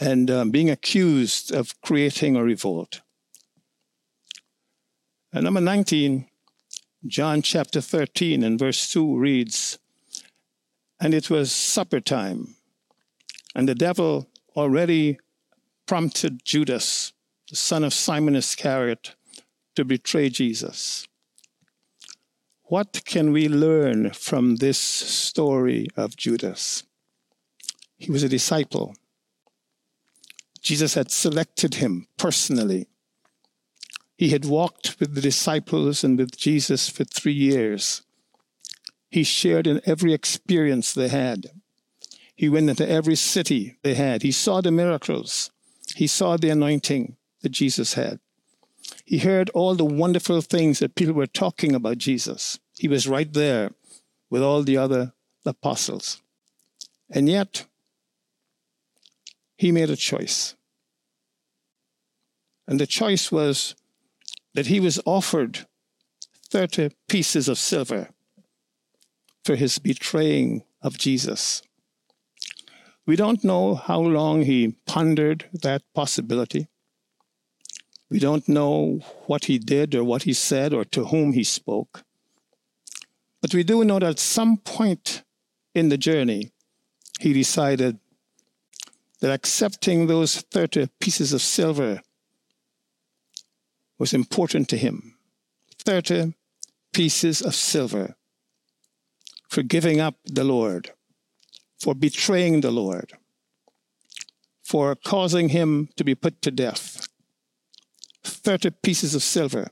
and 0.00 0.28
um, 0.28 0.50
being 0.50 0.68
accused 0.68 1.54
of 1.54 1.80
creating 1.80 2.34
a 2.34 2.42
revolt. 2.42 3.02
And 5.32 5.44
number 5.44 5.60
19, 5.60 6.26
John 7.06 7.40
chapter 7.40 7.80
13 7.80 8.42
and 8.42 8.58
verse 8.58 8.90
2 8.90 9.16
reads, 9.16 9.78
And 10.98 11.14
it 11.14 11.30
was 11.30 11.52
supper 11.52 12.00
time, 12.00 12.56
and 13.54 13.68
the 13.68 13.76
devil 13.76 14.26
already 14.56 15.20
prompted 15.86 16.44
Judas, 16.44 17.12
the 17.48 17.54
son 17.54 17.84
of 17.84 17.94
Simon 17.94 18.34
Iscariot, 18.34 19.14
to 19.76 19.84
betray 19.84 20.30
Jesus. 20.30 21.06
What 22.68 23.02
can 23.06 23.32
we 23.32 23.48
learn 23.48 24.10
from 24.10 24.56
this 24.56 24.78
story 24.78 25.88
of 25.96 26.16
Judas? 26.16 26.82
He 27.96 28.10
was 28.10 28.22
a 28.22 28.28
disciple. 28.28 28.94
Jesus 30.60 30.92
had 30.92 31.10
selected 31.10 31.76
him 31.76 32.08
personally. 32.18 32.86
He 34.18 34.28
had 34.28 34.44
walked 34.44 35.00
with 35.00 35.14
the 35.14 35.22
disciples 35.22 36.04
and 36.04 36.18
with 36.18 36.36
Jesus 36.36 36.90
for 36.90 37.04
three 37.04 37.32
years. 37.32 38.02
He 39.10 39.24
shared 39.24 39.66
in 39.66 39.80
every 39.86 40.12
experience 40.12 40.92
they 40.92 41.08
had. 41.08 41.46
He 42.36 42.50
went 42.50 42.68
into 42.68 42.86
every 42.86 43.16
city 43.16 43.78
they 43.82 43.94
had. 43.94 44.20
He 44.20 44.30
saw 44.30 44.60
the 44.60 44.70
miracles. 44.70 45.50
He 45.96 46.06
saw 46.06 46.36
the 46.36 46.50
anointing 46.50 47.16
that 47.40 47.48
Jesus 47.48 47.94
had. 47.94 48.20
He 49.08 49.16
heard 49.16 49.48
all 49.54 49.74
the 49.74 49.86
wonderful 49.86 50.42
things 50.42 50.80
that 50.80 50.94
people 50.94 51.14
were 51.14 51.26
talking 51.26 51.74
about 51.74 51.96
Jesus. 51.96 52.58
He 52.78 52.88
was 52.88 53.08
right 53.08 53.32
there 53.32 53.70
with 54.28 54.42
all 54.42 54.62
the 54.62 54.76
other 54.76 55.14
apostles. 55.46 56.20
And 57.08 57.26
yet, 57.26 57.64
he 59.56 59.72
made 59.72 59.88
a 59.88 59.96
choice. 59.96 60.56
And 62.66 62.78
the 62.78 62.86
choice 62.86 63.32
was 63.32 63.74
that 64.52 64.66
he 64.66 64.78
was 64.78 65.00
offered 65.06 65.66
30 66.50 66.90
pieces 67.08 67.48
of 67.48 67.56
silver 67.56 68.10
for 69.42 69.56
his 69.56 69.78
betraying 69.78 70.64
of 70.82 70.98
Jesus. 70.98 71.62
We 73.06 73.16
don't 73.16 73.42
know 73.42 73.74
how 73.74 74.00
long 74.00 74.42
he 74.42 74.76
pondered 74.84 75.46
that 75.54 75.80
possibility. 75.94 76.68
We 78.10 78.18
don't 78.18 78.48
know 78.48 79.00
what 79.26 79.46
he 79.46 79.58
did 79.58 79.94
or 79.94 80.04
what 80.04 80.22
he 80.22 80.32
said 80.32 80.72
or 80.72 80.84
to 80.86 81.06
whom 81.06 81.32
he 81.32 81.44
spoke. 81.44 82.02
But 83.40 83.54
we 83.54 83.62
do 83.62 83.84
know 83.84 83.98
that 83.98 84.10
at 84.10 84.18
some 84.18 84.56
point 84.56 85.22
in 85.74 85.90
the 85.90 85.98
journey, 85.98 86.50
he 87.20 87.32
decided 87.32 87.98
that 89.20 89.32
accepting 89.32 90.06
those 90.06 90.40
30 90.40 90.88
pieces 91.00 91.32
of 91.32 91.42
silver 91.42 92.00
was 93.98 94.14
important 94.14 94.68
to 94.68 94.76
him. 94.76 95.16
30 95.78 96.34
pieces 96.92 97.42
of 97.42 97.54
silver 97.54 98.14
for 99.48 99.62
giving 99.62 100.00
up 100.00 100.16
the 100.24 100.44
Lord 100.44 100.92
for 101.78 101.94
betraying 101.94 102.60
the 102.60 102.70
Lord, 102.70 103.12
for 104.62 104.94
causing 104.94 105.50
him 105.50 105.88
to 105.96 106.04
be 106.04 106.14
put 106.14 106.42
to 106.42 106.50
death. 106.50 107.07
30 108.28 108.70
pieces 108.82 109.14
of 109.14 109.22
silver. 109.22 109.68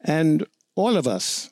And 0.00 0.46
all 0.74 0.96
of 0.96 1.06
us, 1.06 1.50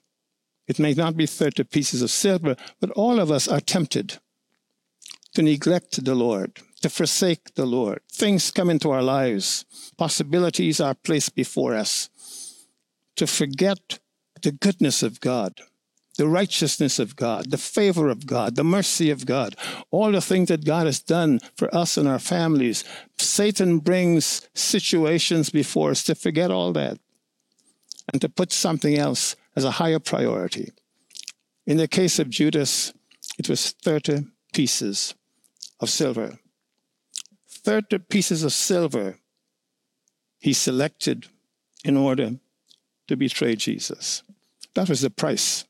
it 0.67 0.79
may 0.79 0.95
not 0.95 1.17
be 1.17 1.27
30 1.27 1.65
pieces 1.65 2.03
of 2.03 2.11
silver, 2.11 2.57
but 2.81 2.91
all 2.93 3.21
of 3.21 3.31
us 3.31 3.49
are 3.49 3.61
tempted 3.61 4.19
to 5.35 5.43
neglect 5.43 6.05
the 6.05 6.15
Lord, 6.15 6.59
to 6.83 6.91
forsake 6.91 7.55
the 7.55 7.67
Lord. 7.67 8.01
Things 8.11 8.51
come 8.51 8.71
into 8.71 8.91
our 8.91 9.03
lives, 9.03 9.65
possibilities 9.97 10.81
are 10.81 10.95
placed 10.95 11.35
before 11.35 11.75
us, 11.75 12.09
to 13.17 13.27
forget 13.27 13.99
the 14.43 14.53
goodness 14.53 15.03
of 15.03 15.21
God, 15.21 15.61
the 16.19 16.29
righteousness 16.29 16.99
of 16.99 17.15
God, 17.15 17.53
the 17.53 17.57
favor 17.57 18.09
of 18.09 18.27
God, 18.27 18.57
the 18.57 18.65
mercy 18.65 19.09
of 19.09 19.25
God, 19.25 19.55
all 19.93 20.11
the 20.11 20.21
things 20.21 20.49
that 20.49 20.65
God 20.65 20.87
has 20.87 20.99
done 20.99 21.39
for 21.57 21.73
us 21.75 21.97
and 21.97 22.09
our 22.09 22.19
families. 22.19 22.85
Satan 23.19 23.79
brings 23.79 24.49
situations 24.53 25.49
before 25.49 25.93
us 25.93 26.03
to 26.03 26.17
forget 26.17 26.51
all 26.51 26.73
that 26.73 26.99
and 28.13 28.21
to 28.21 28.29
put 28.29 28.53
something 28.53 28.99
else 28.99 29.37
as 29.55 29.63
a 29.63 29.71
higher 29.71 30.01
priority. 30.01 30.73
In 31.67 31.77
the 31.77 31.87
case 31.87 32.19
of 32.19 32.31
Judas, 32.31 32.93
it 33.39 33.49
was 33.49 33.71
30 33.71 34.27
pieces 34.53 35.15
of 35.79 35.89
silver. 35.89 36.41
30 37.49 37.99
pieces 37.99 38.43
of 38.43 38.53
silver 38.53 39.19
he 40.41 40.53
selected 40.53 41.27
in 41.85 41.97
order 41.97 42.33
to 43.07 43.17
betray 43.17 43.55
Jesus. 43.55 44.25
That 44.75 44.89
was 44.89 45.03
the 45.03 45.11
price 45.11 45.65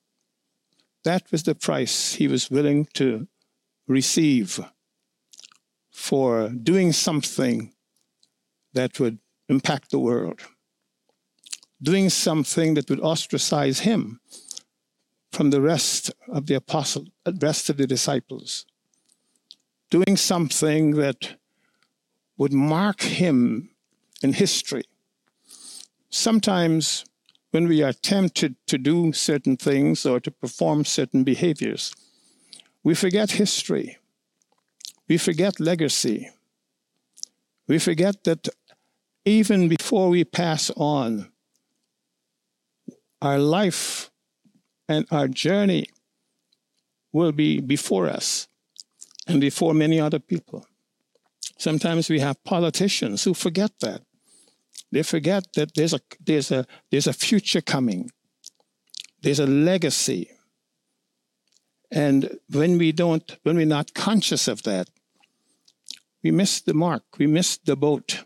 that 1.09 1.33
was 1.33 1.43
the 1.45 1.55
price 1.55 2.15
he 2.15 2.29
was 2.29 2.50
willing 2.50 2.87
to 2.93 3.27
receive 3.87 4.61
for 5.91 6.50
doing 6.50 6.93
something 6.93 7.73
that 8.75 9.00
would 9.00 9.19
impact 9.49 9.91
the 9.91 9.99
world, 9.99 10.41
doing 11.83 12.11
something 12.11 12.75
that 12.75 12.91
would 12.91 13.00
ostracize 13.00 13.81
him 13.81 14.21
from 15.33 15.50
the 15.50 15.61
rest 15.61 16.11
of 16.29 16.47
the 16.47 16.55
apostle, 16.55 17.07
rest 17.41 17.71
of 17.71 17.79
the 17.79 17.87
disciples, 17.87 18.67
doing 19.91 20.17
something 20.17 20.93
that 20.97 21.37
would 22.37 22.53
mark 22.53 23.00
him 23.00 23.71
in 24.23 24.35
history. 24.35 24.85
Sometimes 26.11 27.05
when 27.50 27.69
we 27.69 27.83
are 27.83 27.93
tempted 27.93 28.57
to 28.67 28.78
do 28.78 29.12
certain 29.12 29.57
things 29.57 30.05
or 30.05 30.21
to 30.21 30.31
perform 30.31 30.85
certain 30.85 31.25
behaviors, 31.25 31.95
we 32.83 32.95
forget 32.95 33.33
history. 33.33 33.99
We 35.09 35.19
forget 35.19 35.59
legacy. 35.59 36.31
We 37.67 37.78
forget 37.78 38.25
that 38.25 38.49
even 39.25 39.69
before 39.69 40.09
we 40.09 40.25
pass 40.25 40.71
on, 40.76 41.31
our 43.21 43.38
life 43.38 44.11
and 44.88 45.07
our 45.11 45.28
journey 45.28 45.87
will 47.12 47.33
be 47.33 47.61
before 47.61 48.09
us 48.09 48.49
and 49.26 49.40
before 49.40 49.75
many 49.75 50.00
other 50.00 50.19
people. 50.19 50.67
Sometimes 51.59 52.09
we 52.09 52.21
have 52.21 52.43
politicians 52.45 53.25
who 53.25 53.35
forget 53.35 53.73
that. 53.81 54.02
They 54.90 55.02
forget 55.02 55.52
that 55.54 55.75
there's 55.75 55.92
a, 55.92 56.00
there's 56.25 56.50
a, 56.50 56.66
there's 56.90 57.07
a 57.07 57.12
future 57.12 57.61
coming, 57.61 58.11
there's 59.23 59.40
a 59.40 59.47
legacy. 59.47 60.30
And 61.90 62.38
when 62.50 62.78
we 62.78 62.92
don't, 62.92 63.37
when 63.42 63.57
we're 63.57 63.66
not 63.66 63.95
conscious 63.95 64.49
of 64.49 64.62
that, 64.62 64.88
we 66.23 66.30
miss 66.30 66.61
the 66.61 66.75
mark, 66.75 67.02
we 67.18 67.26
miss 67.26 67.59
the 67.59 67.76
boat. 67.76 68.25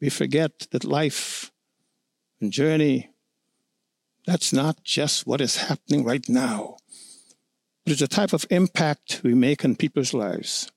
We 0.00 0.10
forget 0.10 0.66
that 0.70 0.84
life 0.84 1.50
and 2.40 2.52
journey, 2.52 3.10
that's 4.26 4.52
not 4.52 4.84
just 4.84 5.26
what 5.26 5.40
is 5.40 5.56
happening 5.56 6.04
right 6.04 6.28
now, 6.28 6.76
but 7.84 7.92
it's 7.92 8.00
the 8.00 8.08
type 8.08 8.32
of 8.32 8.46
impact 8.50 9.20
we 9.22 9.34
make 9.34 9.64
on 9.64 9.76
people's 9.76 10.14
lives, 10.14 10.70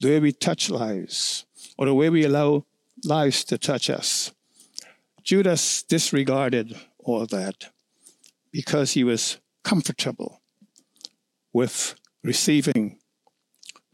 the 0.00 0.08
way 0.08 0.20
we 0.20 0.32
touch 0.32 0.70
lives, 0.70 1.46
or 1.78 1.86
the 1.86 1.94
way 1.94 2.10
we 2.10 2.24
allow 2.24 2.64
lives 3.04 3.44
to 3.44 3.58
touch 3.58 3.90
us. 3.90 4.32
Judas 5.22 5.82
disregarded 5.82 6.76
all 6.98 7.26
that 7.26 7.70
because 8.50 8.92
he 8.92 9.04
was 9.04 9.38
comfortable 9.64 10.40
with 11.52 11.94
receiving 12.22 12.98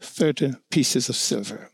30 0.01 0.53
pieces 0.71 1.09
of 1.09 1.15
silver. 1.15 1.71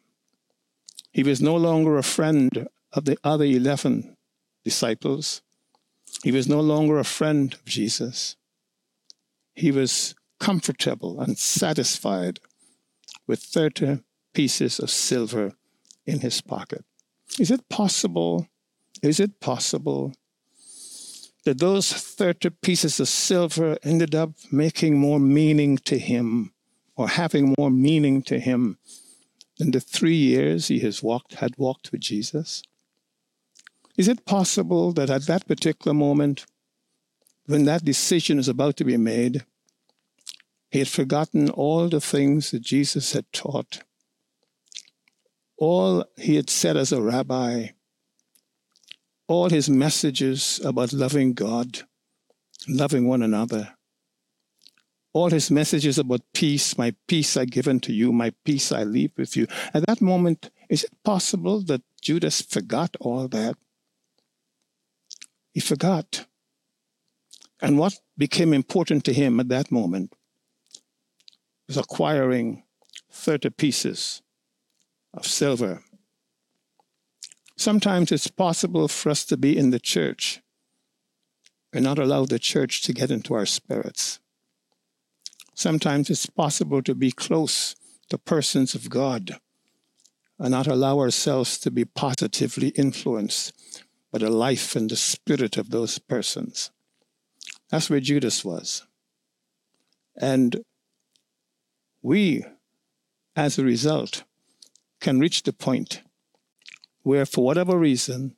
He 1.12 1.24
was 1.24 1.42
no 1.42 1.56
longer 1.56 1.98
a 1.98 2.04
friend 2.04 2.68
of 2.92 3.06
the 3.06 3.18
other 3.24 3.46
11 3.46 4.18
disciples. 4.64 5.42
He 6.24 6.32
was 6.32 6.48
no 6.48 6.60
longer 6.60 7.00
a 7.00 7.04
friend 7.04 7.54
of 7.54 7.66
Jesus. 7.66 8.36
He 9.54 9.72
was 9.72 10.16
comfortable 10.40 11.22
and 11.22 11.38
satisfied 11.38 12.40
with 13.28 13.42
30 13.42 14.00
pieces 14.34 14.80
of 14.80 14.90
silver 14.90 15.54
in 16.06 16.20
his 16.20 16.42
pocket. 16.42 16.84
Is 17.40 17.52
it 17.52 17.68
possible? 17.70 18.48
Is 19.02 19.20
it 19.20 19.40
possible 19.40 20.14
that 21.44 21.60
those 21.60 21.92
30 21.92 22.50
pieces 22.62 23.00
of 23.00 23.08
silver 23.08 23.78
ended 23.84 24.16
up 24.16 24.32
making 24.52 24.98
more 24.98 25.20
meaning 25.20 25.78
to 25.78 26.00
him 26.00 26.54
or 26.96 27.10
having 27.10 27.54
more 27.58 27.70
meaning 27.70 28.22
to 28.24 28.40
him 28.40 28.78
than 29.58 29.72
the 29.72 29.80
three 29.80 30.16
years 30.16 30.68
he 30.68 30.80
has 30.80 31.04
walked, 31.04 31.36
had 31.36 31.58
walked 31.58 31.92
with 31.92 32.02
Jesus? 32.02 32.64
Is 33.98 34.08
it 34.08 34.26
possible 34.26 34.92
that 34.94 35.10
at 35.10 35.28
that 35.28 35.48
particular 35.48 35.94
moment, 35.94 36.46
when 37.46 37.66
that 37.66 37.86
decision 37.86 38.40
is 38.40 38.48
about 38.48 38.76
to 38.78 38.84
be 38.84 38.98
made, 38.98 39.46
he 40.70 40.80
had 40.80 40.88
forgotten 40.88 41.50
all 41.50 41.88
the 41.88 42.02
things 42.02 42.52
that 42.52 42.62
Jesus 42.62 43.14
had 43.14 43.32
taught, 43.32 43.84
all 45.58 46.06
he 46.18 46.36
had 46.36 46.50
said 46.50 46.78
as 46.78 46.92
a 46.92 47.02
rabbi, 47.02 47.68
all 49.28 49.50
his 49.50 49.70
messages 49.70 50.60
about 50.64 50.94
loving 50.94 51.34
God, 51.34 51.82
loving 52.68 53.08
one 53.08 53.22
another, 53.22 53.76
all 55.14 55.30
his 55.30 55.50
messages 55.50 55.98
about 55.98 56.22
peace, 56.34 56.78
my 56.78 56.94
peace 57.08 57.38
I 57.38 57.46
give 57.46 57.68
unto 57.68 57.94
you, 57.94 58.12
my 58.12 58.34
peace 58.44 58.72
I 58.72 58.84
leave 58.84 59.12
with 59.18 59.38
you. 59.38 59.48
At 59.74 59.86
that 59.88 60.02
moment, 60.02 60.52
is 60.70 60.84
it 60.84 60.92
possible 61.04 61.62
that 61.64 61.82
Judas 62.02 62.42
forgot 62.42 62.96
all 63.00 63.28
that? 63.30 63.56
He 65.54 65.62
forgot. 65.62 66.26
And 67.62 67.80
what 67.80 67.98
became 68.18 68.54
important 68.54 69.06
to 69.06 69.14
him 69.14 69.40
at 69.40 69.48
that 69.48 69.72
moment 69.72 70.14
was 71.68 71.78
acquiring 71.78 72.64
30 73.10 73.52
pieces 73.52 74.22
of 75.16 75.26
silver. 75.26 75.82
Sometimes 77.58 78.12
it's 78.12 78.28
possible 78.28 78.88
for 78.88 79.10
us 79.10 79.26
to 79.26 79.38
be 79.38 79.58
in 79.58 79.70
the 79.70 79.80
church 79.80 80.42
and 81.74 81.84
not 81.84 82.00
allow 82.00 82.26
the 82.26 82.40
church 82.40 82.82
to 82.84 82.94
get 82.94 83.12
into 83.12 83.34
our 83.34 83.46
spirits. 83.46 84.20
Sometimes 85.54 86.10
it's 86.10 86.26
possible 86.26 86.82
to 86.84 86.94
be 86.94 87.12
close 87.12 87.76
to 88.10 88.18
persons 88.18 88.76
of 88.76 88.90
God 88.90 89.40
and 90.38 90.52
not 90.52 90.68
allow 90.68 91.00
ourselves 91.00 91.58
to 91.60 91.72
be 91.72 91.86
positively 91.86 92.70
influenced 92.70 93.54
by 94.12 94.20
the 94.20 94.30
life 94.30 94.76
and 94.76 94.90
the 94.90 94.96
spirit 94.98 95.58
of 95.58 95.70
those 95.70 95.98
persons. 95.98 96.72
That's 97.70 97.90
where 97.90 98.02
Judas 98.02 98.44
was. 98.44 98.86
And 100.18 100.64
we, 102.02 102.44
as 103.36 103.58
a 103.58 103.64
result, 103.64 104.24
can 105.06 105.20
reach 105.20 105.44
the 105.44 105.54
point 105.54 106.02
where, 107.04 107.28
for 107.28 107.46
whatever 107.46 107.78
reason, 107.78 108.36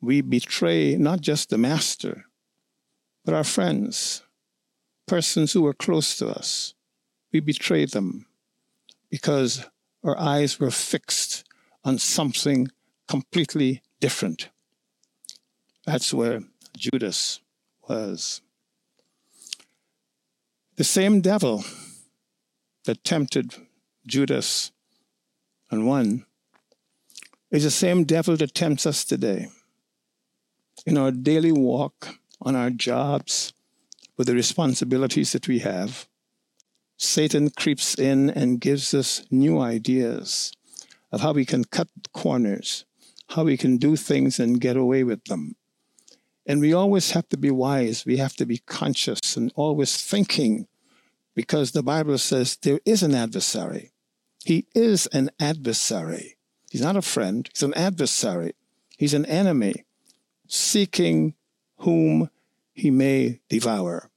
we 0.00 0.20
betray 0.20 0.96
not 0.96 1.20
just 1.20 1.48
the 1.48 1.56
master, 1.56 2.24
but 3.24 3.34
our 3.34 3.44
friends, 3.44 4.24
persons 5.06 5.52
who 5.52 5.62
were 5.62 5.84
close 5.86 6.18
to 6.18 6.26
us. 6.26 6.74
We 7.32 7.38
betray 7.38 7.84
them 7.84 8.26
because 9.10 9.64
our 10.02 10.18
eyes 10.18 10.58
were 10.58 10.72
fixed 10.72 11.44
on 11.84 11.98
something 11.98 12.66
completely 13.06 13.80
different. 14.00 14.48
That's 15.86 16.12
where 16.12 16.40
Judas 16.76 17.38
was. 17.88 18.40
The 20.74 20.90
same 20.98 21.20
devil 21.20 21.62
that 22.86 23.04
tempted 23.04 23.54
Judas 24.04 24.72
and 25.70 25.86
1 25.86 26.24
is 27.50 27.64
the 27.64 27.70
same 27.70 28.04
devil 28.04 28.36
that 28.36 28.54
tempts 28.54 28.86
us 28.86 29.04
today. 29.04 29.48
In 30.86 30.96
our 30.96 31.10
daily 31.10 31.52
walk, 31.52 32.16
on 32.40 32.56
our 32.56 32.70
jobs, 32.70 33.52
with 34.16 34.26
the 34.26 34.34
responsibilities 34.34 35.32
that 35.32 35.48
we 35.48 35.60
have, 35.60 36.06
Satan 36.96 37.50
creeps 37.50 37.94
in 37.98 38.30
and 38.30 38.60
gives 38.60 38.92
us 38.92 39.24
new 39.30 39.58
ideas 39.60 40.52
of 41.12 41.22
how 41.22 41.32
we 41.32 41.44
can 41.44 41.64
cut 41.64 41.88
corners, 42.12 42.84
how 43.30 43.44
we 43.44 43.56
can 43.56 43.78
do 43.78 43.96
things 43.96 44.38
and 44.38 44.60
get 44.60 44.76
away 44.76 45.04
with 45.04 45.24
them. 45.24 45.56
And 46.46 46.60
we 46.60 46.72
always 46.72 47.12
have 47.12 47.28
to 47.30 47.36
be 47.36 47.50
wise. 47.50 48.04
We 48.04 48.16
have 48.16 48.34
to 48.36 48.46
be 48.46 48.58
conscious 48.58 49.36
and 49.36 49.52
always 49.54 49.96
thinking 50.02 50.66
because 51.34 51.72
the 51.72 51.82
Bible 51.82 52.18
says 52.18 52.56
there 52.56 52.80
is 52.84 53.02
an 53.02 53.14
adversary. 53.14 53.92
He 54.44 54.66
is 54.74 55.06
an 55.08 55.30
adversary. 55.38 56.36
He's 56.70 56.82
not 56.82 56.96
a 56.96 57.02
friend, 57.02 57.48
he's 57.52 57.62
an 57.62 57.74
adversary. 57.74 58.54
He's 58.96 59.14
an 59.14 59.26
enemy 59.26 59.84
seeking 60.46 61.34
whom 61.78 62.28
he 62.74 62.90
may 62.90 63.40
devour 63.48 64.10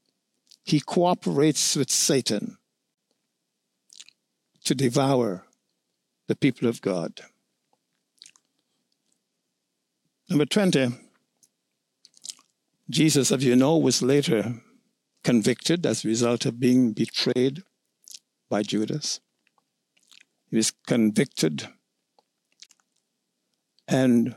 he 0.64 0.80
cooperates 0.80 1.76
with 1.76 1.92
Satan 1.92 2.58
to 4.64 4.74
devour 4.74 5.46
the 6.28 6.36
people 6.36 6.70
of 6.70 6.82
God. 6.82 7.22
Number 10.30 10.46
20, 10.46 10.94
Jesus, 12.90 13.32
as 13.32 13.44
you 13.44 13.56
know, 13.56 13.78
was 13.78 14.02
later 14.02 14.62
convicted 15.24 15.86
as 15.86 16.04
a 16.04 16.08
result 16.08 16.46
of 16.46 16.60
being 16.60 16.94
betrayed 16.94 17.64
by 18.50 18.64
Judas. 18.64 19.20
He 20.54 20.58
was 20.58 20.70
convicted 20.70 21.68
and 23.88 24.36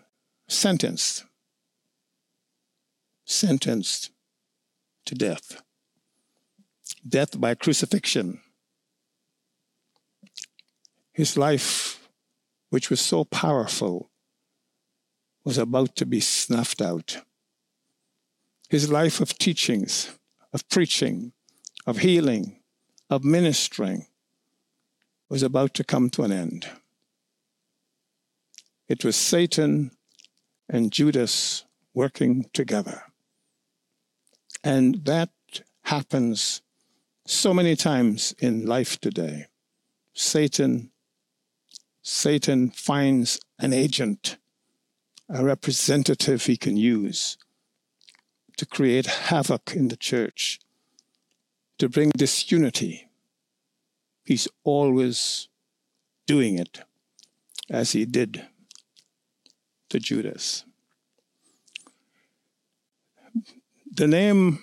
sentenced, 0.48 1.26
sentenced 3.26 4.12
to 5.04 5.14
death 5.14 5.60
death 7.06 7.38
by 7.38 7.54
crucifixion. 7.54 8.40
His 11.12 11.36
life, 11.36 12.08
which 12.70 12.88
was 12.88 13.02
so 13.02 13.26
powerful, 13.26 14.08
was 15.44 15.58
about 15.58 15.96
to 15.96 16.06
be 16.06 16.20
snuffed 16.20 16.80
out. 16.80 17.18
His 18.70 18.90
life 18.90 19.20
of 19.20 19.36
teachings, 19.36 20.16
of 20.54 20.66
preaching, 20.70 21.32
of 21.86 21.98
healing, 21.98 22.62
of 23.10 23.22
ministering 23.22 24.06
was 25.28 25.42
about 25.42 25.74
to 25.74 25.84
come 25.84 26.10
to 26.10 26.22
an 26.22 26.32
end. 26.32 26.68
It 28.88 29.04
was 29.04 29.16
Satan 29.16 29.90
and 30.68 30.92
Judas 30.92 31.64
working 31.94 32.46
together. 32.52 33.02
And 34.62 35.04
that 35.04 35.30
happens 35.82 36.62
so 37.26 37.52
many 37.52 37.74
times 37.74 38.34
in 38.38 38.66
life 38.66 39.00
today, 39.00 39.46
Satan, 40.14 40.90
Satan 42.02 42.70
finds 42.70 43.40
an 43.58 43.72
agent 43.72 44.36
a 45.28 45.44
representative 45.44 46.46
he 46.46 46.56
can 46.56 46.76
use 46.76 47.36
to 48.56 48.64
create 48.64 49.06
havoc 49.06 49.72
in 49.74 49.88
the 49.88 49.96
church, 49.96 50.60
to 51.78 51.88
bring 51.88 52.10
disunity. 52.10 53.08
He's 54.26 54.48
always 54.64 55.48
doing 56.26 56.58
it 56.58 56.80
as 57.70 57.92
he 57.92 58.04
did 58.04 58.44
to 59.88 60.00
Judas. 60.00 60.64
The 63.90 64.08
name 64.08 64.58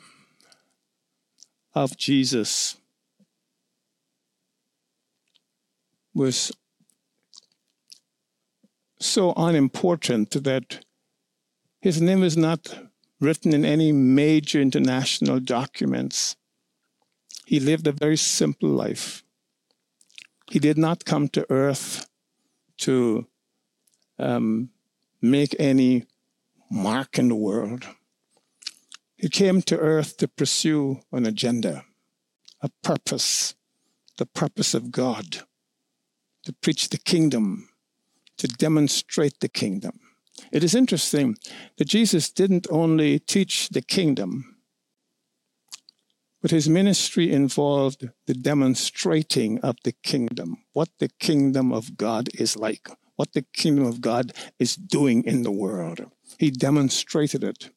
of 1.74 1.98
Jesus 1.98 2.76
was 6.14 6.52
so 9.00 9.34
unimportant 9.38 10.32
that 10.44 10.86
his 11.80 12.02
name 12.02 12.22
is 12.22 12.36
not 12.36 12.76
written 13.22 13.54
in 13.54 13.64
any 13.64 13.94
major 13.94 14.62
international 14.62 15.40
documents. 15.40 16.36
He 17.46 17.62
lived 17.62 17.88
a 17.88 17.94
very 17.94 18.18
simple 18.18 18.70
life. 18.70 19.23
He 20.54 20.60
did 20.60 20.78
not 20.78 21.04
come 21.04 21.30
to 21.30 21.48
earth 21.50 22.06
to 22.78 23.26
um, 24.20 24.70
make 25.20 25.56
any 25.58 26.06
mark 26.70 27.18
in 27.18 27.30
the 27.30 27.36
world. 27.36 27.88
He 29.18 29.30
came 29.30 29.64
to 29.64 29.76
earth 29.76 30.16
to 30.18 30.28
pursue 30.28 31.00
an 31.12 31.26
agenda, 31.26 31.86
a 32.62 32.70
purpose, 32.84 33.56
the 34.20 34.28
purpose 34.28 34.76
of 34.76 34.92
God, 34.92 35.42
to 36.46 36.54
preach 36.54 36.90
the 36.90 37.00
kingdom, 37.00 37.70
to 38.38 38.48
demonstrate 38.48 39.40
the 39.40 39.50
kingdom. 39.50 40.00
It 40.52 40.64
is 40.64 40.76
interesting 40.76 41.36
that 41.78 41.88
Jesus 41.88 42.32
didn't 42.32 42.68
only 42.70 43.18
teach 43.18 43.70
the 43.70 43.82
kingdom, 43.82 44.53
but 46.44 46.52
his 46.52 46.68
ministry 46.68 47.32
involved 47.32 48.10
the 48.28 48.34
demonstrating 48.34 49.62
of 49.62 49.78
the 49.86 49.94
kingdom, 50.04 50.58
what 50.74 50.90
the 51.00 51.08
kingdom 51.08 51.72
of 51.72 51.96
God 51.96 52.28
is 52.34 52.58
like, 52.58 52.90
what 53.16 53.32
the 53.32 53.44
kingdom 53.54 53.86
of 53.86 54.02
God 54.02 54.34
is 54.60 54.76
doing 54.76 55.24
in 55.24 55.44
the 55.44 55.52
world. 55.52 56.12
He 56.38 56.52
demonstrated 56.52 57.46
it 57.46 57.70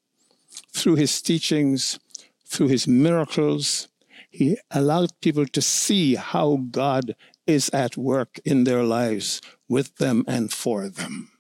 through 0.75 0.97
his 0.97 1.23
teachings, 1.23 2.01
through 2.45 2.67
his 2.67 2.89
miracles. 2.89 3.87
He 4.31 4.59
allowed 4.73 5.21
people 5.21 5.47
to 5.47 5.63
see 5.63 6.17
how 6.17 6.57
God 6.69 7.15
is 7.47 7.71
at 7.71 7.97
work 7.97 8.41
in 8.45 8.65
their 8.65 8.83
lives 8.83 9.41
with 9.69 9.95
them 9.99 10.25
and 10.27 10.53
for 10.53 10.89
them. 10.89 11.31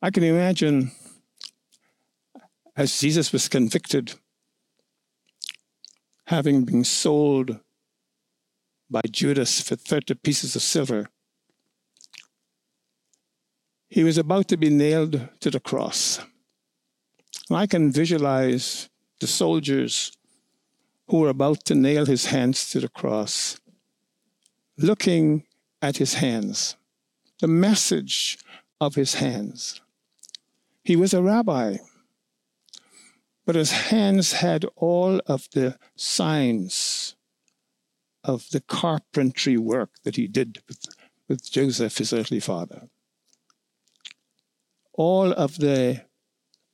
I 0.00 0.10
can 0.10 0.22
imagine 0.22 0.92
as 2.76 3.00
Jesus 3.00 3.32
was 3.32 3.48
convicted, 3.48 4.14
having 6.26 6.64
been 6.64 6.84
sold 6.84 7.58
by 8.90 9.00
Judas 9.10 9.60
for 9.60 9.76
30 9.76 10.14
pieces 10.14 10.54
of 10.54 10.62
silver, 10.62 11.08
he 13.88 14.04
was 14.04 14.18
about 14.18 14.48
to 14.48 14.56
be 14.56 14.68
nailed 14.68 15.28
to 15.40 15.50
the 15.50 15.60
cross. 15.60 16.20
And 17.48 17.56
I 17.56 17.66
can 17.66 17.92
visualize 17.92 18.90
the 19.20 19.26
soldiers 19.26 20.12
who 21.08 21.20
were 21.20 21.28
about 21.28 21.64
to 21.64 21.74
nail 21.74 22.04
his 22.04 22.26
hands 22.26 22.68
to 22.70 22.80
the 22.80 22.88
cross 22.88 23.58
looking 24.76 25.44
at 25.80 25.96
his 25.96 26.14
hands, 26.14 26.76
the 27.40 27.46
message 27.46 28.38
of 28.80 28.94
his 28.94 29.14
hands. 29.14 29.80
He 30.84 30.96
was 30.96 31.14
a 31.14 31.22
rabbi, 31.22 31.78
but 33.46 33.54
his 33.54 33.70
hands 33.70 34.32
had 34.32 34.66
all 34.74 35.20
of 35.26 35.48
the 35.52 35.78
signs 35.94 37.14
of 38.24 38.50
the 38.50 38.60
carpentry 38.60 39.56
work 39.56 39.90
that 40.02 40.16
he 40.16 40.26
did 40.26 40.58
with, 40.68 40.84
with 41.28 41.50
Joseph, 41.50 41.96
his 41.96 42.12
earthly 42.12 42.40
father. 42.40 42.88
All 44.92 45.32
of 45.32 45.58
the 45.58 46.02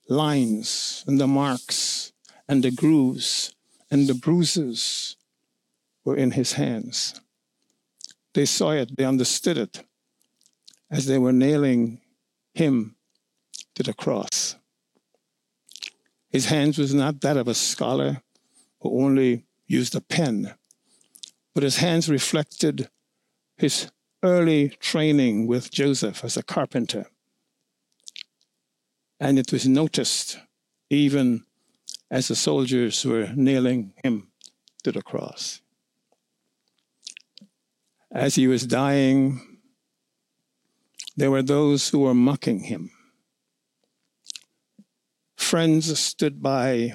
lines 0.09 1.05
and 1.07 1.21
the 1.21 1.27
marks 1.27 2.13
and 2.49 2.65
the 2.65 2.71
grooves 2.71 3.55
and 3.91 4.09
the 4.09 4.15
bruises 4.15 5.17
were 6.05 6.17
in 6.17 6.31
his 6.31 6.55
hands. 6.55 7.21
They 8.33 8.47
saw 8.47 8.71
it, 8.71 8.97
they 8.97 9.05
understood 9.05 9.59
it 9.59 9.85
as 10.91 11.05
they 11.05 11.19
were 11.19 11.33
nailing 11.33 12.01
him 12.55 12.97
to 13.75 13.83
the 13.83 13.93
cross. 13.93 14.57
His 16.33 16.47
hands 16.47 16.79
was 16.79 16.95
not 16.95 17.21
that 17.21 17.37
of 17.37 17.47
a 17.47 17.55
scholar 17.55 18.23
who 18.81 19.05
only 19.05 19.45
used 19.67 19.95
a 19.95 20.01
pen, 20.01 20.55
but 21.55 21.63
his 21.63 21.77
hands 21.77 22.09
reflected 22.09 22.89
his 23.59 23.91
early 24.23 24.71
training 24.81 25.47
with 25.47 25.71
Joseph 25.71 26.25
as 26.25 26.39
a 26.39 26.43
carpenter. 26.43 27.05
And 29.21 29.39
it 29.39 29.53
was 29.53 29.69
noticed 29.69 30.39
even 30.89 31.45
as 32.11 32.29
the 32.29 32.37
soldiers 32.37 33.05
were 33.05 33.29
nailing 33.35 33.93
him 34.03 34.29
to 34.85 34.93
the 34.93 35.03
cross. 35.03 35.61
As 38.11 38.35
he 38.37 38.47
was 38.47 38.67
dying, 38.67 39.61
there 41.17 41.31
were 41.31 41.43
those 41.43 41.91
who 41.91 42.01
were 42.01 42.15
mocking 42.15 42.61
him. 42.61 42.91
Friends 45.43 45.99
stood 45.99 46.41
by, 46.41 46.95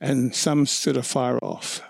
and 0.00 0.34
some 0.34 0.64
stood 0.64 0.96
afar 0.96 1.38
off. 1.42 1.82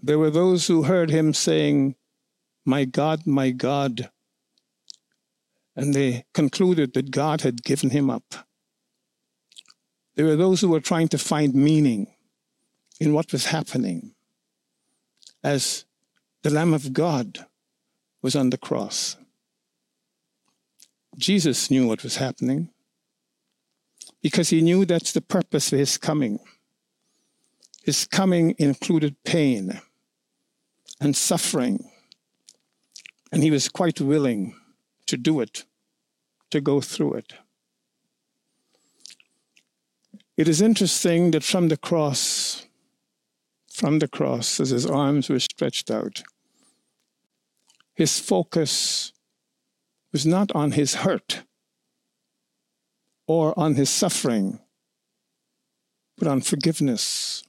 There 0.00 0.20
were 0.20 0.30
those 0.30 0.68
who 0.68 0.84
heard 0.84 1.10
him 1.10 1.34
saying, 1.34 1.96
My 2.64 2.84
God, 2.84 3.26
my 3.26 3.50
God, 3.50 4.10
and 5.74 5.94
they 5.94 6.26
concluded 6.32 6.94
that 6.94 7.10
God 7.10 7.40
had 7.40 7.64
given 7.64 7.90
him 7.90 8.08
up. 8.08 8.46
There 10.14 10.26
were 10.26 10.36
those 10.36 10.60
who 10.60 10.68
were 10.68 10.80
trying 10.80 11.08
to 11.08 11.18
find 11.18 11.54
meaning 11.54 12.06
in 13.00 13.14
what 13.14 13.32
was 13.32 13.46
happening 13.46 14.14
as 15.42 15.86
the 16.42 16.50
Lamb 16.50 16.72
of 16.72 16.92
God 16.92 17.46
was 18.22 18.36
on 18.36 18.50
the 18.50 18.58
cross. 18.58 19.16
Jesus 21.18 21.68
knew 21.68 21.88
what 21.88 22.04
was 22.04 22.16
happening 22.16 22.70
because 24.22 24.50
he 24.50 24.62
knew 24.62 24.84
that's 24.84 25.12
the 25.12 25.20
purpose 25.20 25.72
of 25.72 25.78
his 25.80 25.98
coming. 25.98 26.38
His 27.82 28.06
coming 28.06 28.54
included 28.58 29.16
pain 29.24 29.80
and 31.00 31.16
suffering, 31.16 31.90
and 33.32 33.42
he 33.42 33.50
was 33.50 33.68
quite 33.68 34.00
willing 34.00 34.54
to 35.06 35.16
do 35.16 35.40
it, 35.40 35.64
to 36.50 36.60
go 36.60 36.80
through 36.80 37.14
it. 37.14 37.34
It 40.36 40.46
is 40.46 40.62
interesting 40.62 41.32
that 41.32 41.42
from 41.42 41.68
the 41.68 41.76
cross, 41.76 42.66
from 43.72 43.98
the 43.98 44.08
cross, 44.08 44.60
as 44.60 44.70
his 44.70 44.86
arms 44.86 45.28
were 45.28 45.40
stretched 45.40 45.90
out, 45.90 46.22
his 47.94 48.20
focus 48.20 49.12
was 50.12 50.26
not 50.26 50.50
on 50.52 50.72
his 50.72 50.96
hurt 50.96 51.42
or 53.26 53.58
on 53.58 53.74
his 53.74 53.90
suffering, 53.90 54.58
but 56.16 56.28
on 56.28 56.40
forgiveness. 56.40 57.42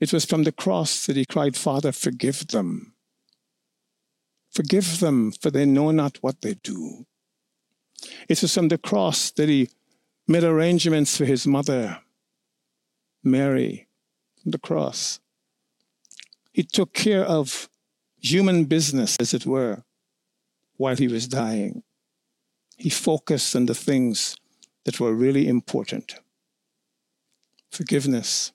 It 0.00 0.12
was 0.12 0.24
from 0.24 0.44
the 0.44 0.52
cross 0.52 1.06
that 1.06 1.16
he 1.16 1.24
cried, 1.24 1.56
Father, 1.56 1.90
forgive 1.90 2.48
them. 2.48 2.94
Forgive 4.50 5.00
them, 5.00 5.32
for 5.32 5.50
they 5.50 5.66
know 5.66 5.90
not 5.90 6.18
what 6.20 6.42
they 6.42 6.54
do. 6.54 7.06
It 8.28 8.40
was 8.42 8.54
from 8.54 8.68
the 8.68 8.78
cross 8.78 9.30
that 9.32 9.48
he 9.48 9.70
made 10.26 10.44
arrangements 10.44 11.16
for 11.16 11.24
his 11.24 11.46
mother, 11.46 12.00
Mary, 13.24 13.88
the 14.44 14.58
cross. 14.58 15.20
He 16.52 16.62
took 16.62 16.92
care 16.92 17.24
of 17.24 17.68
human 18.20 18.64
business, 18.64 19.16
as 19.18 19.34
it 19.34 19.46
were, 19.46 19.84
while 20.78 20.96
he 20.96 21.06
was 21.08 21.28
dying. 21.28 21.82
He 22.78 22.88
focused 22.88 23.54
on 23.54 23.66
the 23.66 23.74
things 23.74 24.34
that 24.84 24.98
were 24.98 25.12
really 25.12 25.46
important. 25.46 26.14
Forgiveness. 27.70 28.52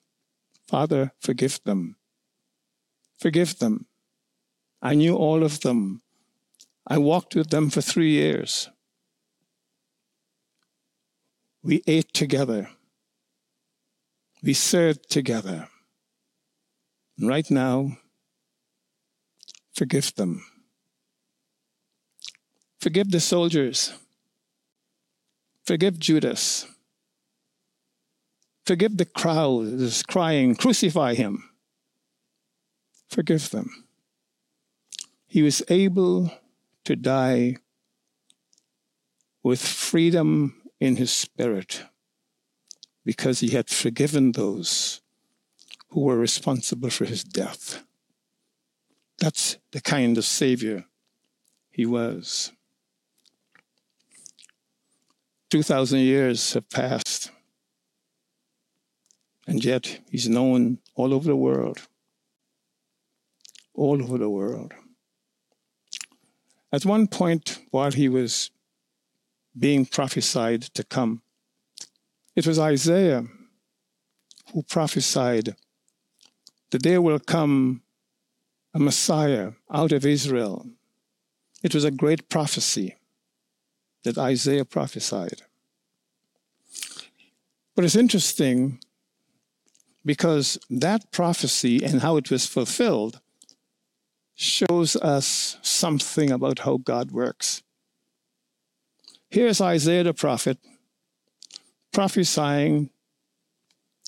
Father, 0.66 1.12
forgive 1.20 1.60
them. 1.62 1.94
Forgive 3.20 3.60
them. 3.60 3.86
I 4.82 4.94
knew 4.94 5.14
all 5.14 5.44
of 5.44 5.60
them. 5.60 6.02
I 6.84 6.98
walked 6.98 7.36
with 7.36 7.50
them 7.50 7.70
for 7.70 7.80
three 7.80 8.10
years. 8.10 8.68
We 11.62 11.84
ate 11.86 12.12
together. 12.12 12.70
We 14.42 14.54
served 14.54 15.08
together. 15.08 15.68
And 17.16 17.28
right 17.28 17.48
now, 17.48 17.98
Forgive 19.74 20.14
them. 20.14 20.44
Forgive 22.84 23.12
the 23.12 23.20
soldiers. 23.20 23.94
Forgive 25.64 25.98
Judas. 25.98 26.66
Forgive 28.66 28.98
the 28.98 29.06
crowds 29.06 30.02
crying, 30.02 30.54
Crucify 30.54 31.14
him. 31.14 31.48
Forgive 33.08 33.48
them. 33.48 33.86
He 35.26 35.40
was 35.40 35.62
able 35.70 36.30
to 36.84 36.94
die 36.94 37.56
with 39.42 39.62
freedom 39.62 40.60
in 40.78 40.96
his 40.96 41.10
spirit 41.10 41.84
because 43.02 43.40
he 43.40 43.48
had 43.48 43.70
forgiven 43.70 44.32
those 44.32 45.00
who 45.88 46.02
were 46.02 46.18
responsible 46.18 46.90
for 46.90 47.06
his 47.06 47.24
death. 47.24 47.82
That's 49.16 49.56
the 49.72 49.80
kind 49.80 50.18
of 50.18 50.26
Savior 50.26 50.84
he 51.70 51.86
was. 51.86 52.52
2,000 55.54 56.00
years 56.00 56.54
have 56.54 56.68
passed, 56.68 57.30
and 59.46 59.64
yet 59.64 60.00
he's 60.10 60.28
known 60.28 60.78
all 60.96 61.14
over 61.14 61.28
the 61.28 61.36
world. 61.36 61.78
All 63.72 64.02
over 64.02 64.18
the 64.18 64.28
world. 64.28 64.72
At 66.72 66.84
one 66.84 67.06
point, 67.06 67.60
while 67.70 67.92
he 67.92 68.08
was 68.08 68.50
being 69.56 69.86
prophesied 69.86 70.62
to 70.74 70.82
come, 70.82 71.22
it 72.34 72.48
was 72.48 72.58
Isaiah 72.58 73.24
who 74.52 74.64
prophesied 74.64 75.54
that 76.70 76.82
there 76.82 77.00
will 77.00 77.20
come 77.20 77.82
a 78.74 78.80
Messiah 78.80 79.52
out 79.70 79.92
of 79.92 80.04
Israel. 80.04 80.66
It 81.62 81.76
was 81.76 81.84
a 81.84 81.92
great 81.92 82.28
prophecy 82.28 82.96
that 84.04 84.18
Isaiah 84.18 84.64
prophesied. 84.64 85.42
But 87.74 87.84
it's 87.84 87.96
interesting 87.96 88.78
because 90.04 90.58
that 90.70 91.10
prophecy 91.10 91.82
and 91.84 92.00
how 92.00 92.16
it 92.16 92.30
was 92.30 92.46
fulfilled 92.46 93.20
shows 94.34 94.96
us 94.96 95.58
something 95.62 96.30
about 96.30 96.60
how 96.60 96.76
God 96.76 97.10
works. 97.10 97.62
Here's 99.30 99.60
Isaiah 99.60 100.04
the 100.04 100.14
prophet 100.14 100.58
prophesying 101.92 102.90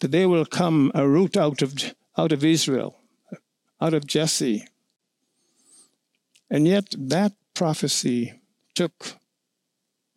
that 0.01 0.11
there 0.11 0.29
will 0.29 0.45
come 0.45 0.93
a 0.95 1.09
root 1.09 1.37
out 1.37 1.63
of, 1.63 1.73
out 2.19 2.33
of 2.33 2.45
Israel, 2.45 2.97
out 3.81 3.95
of 3.95 4.07
Jesse. 4.07 4.67
And 6.51 6.67
yet 6.67 6.95
that 6.99 7.33
prophecy 7.55 8.41
took, 8.75 9.15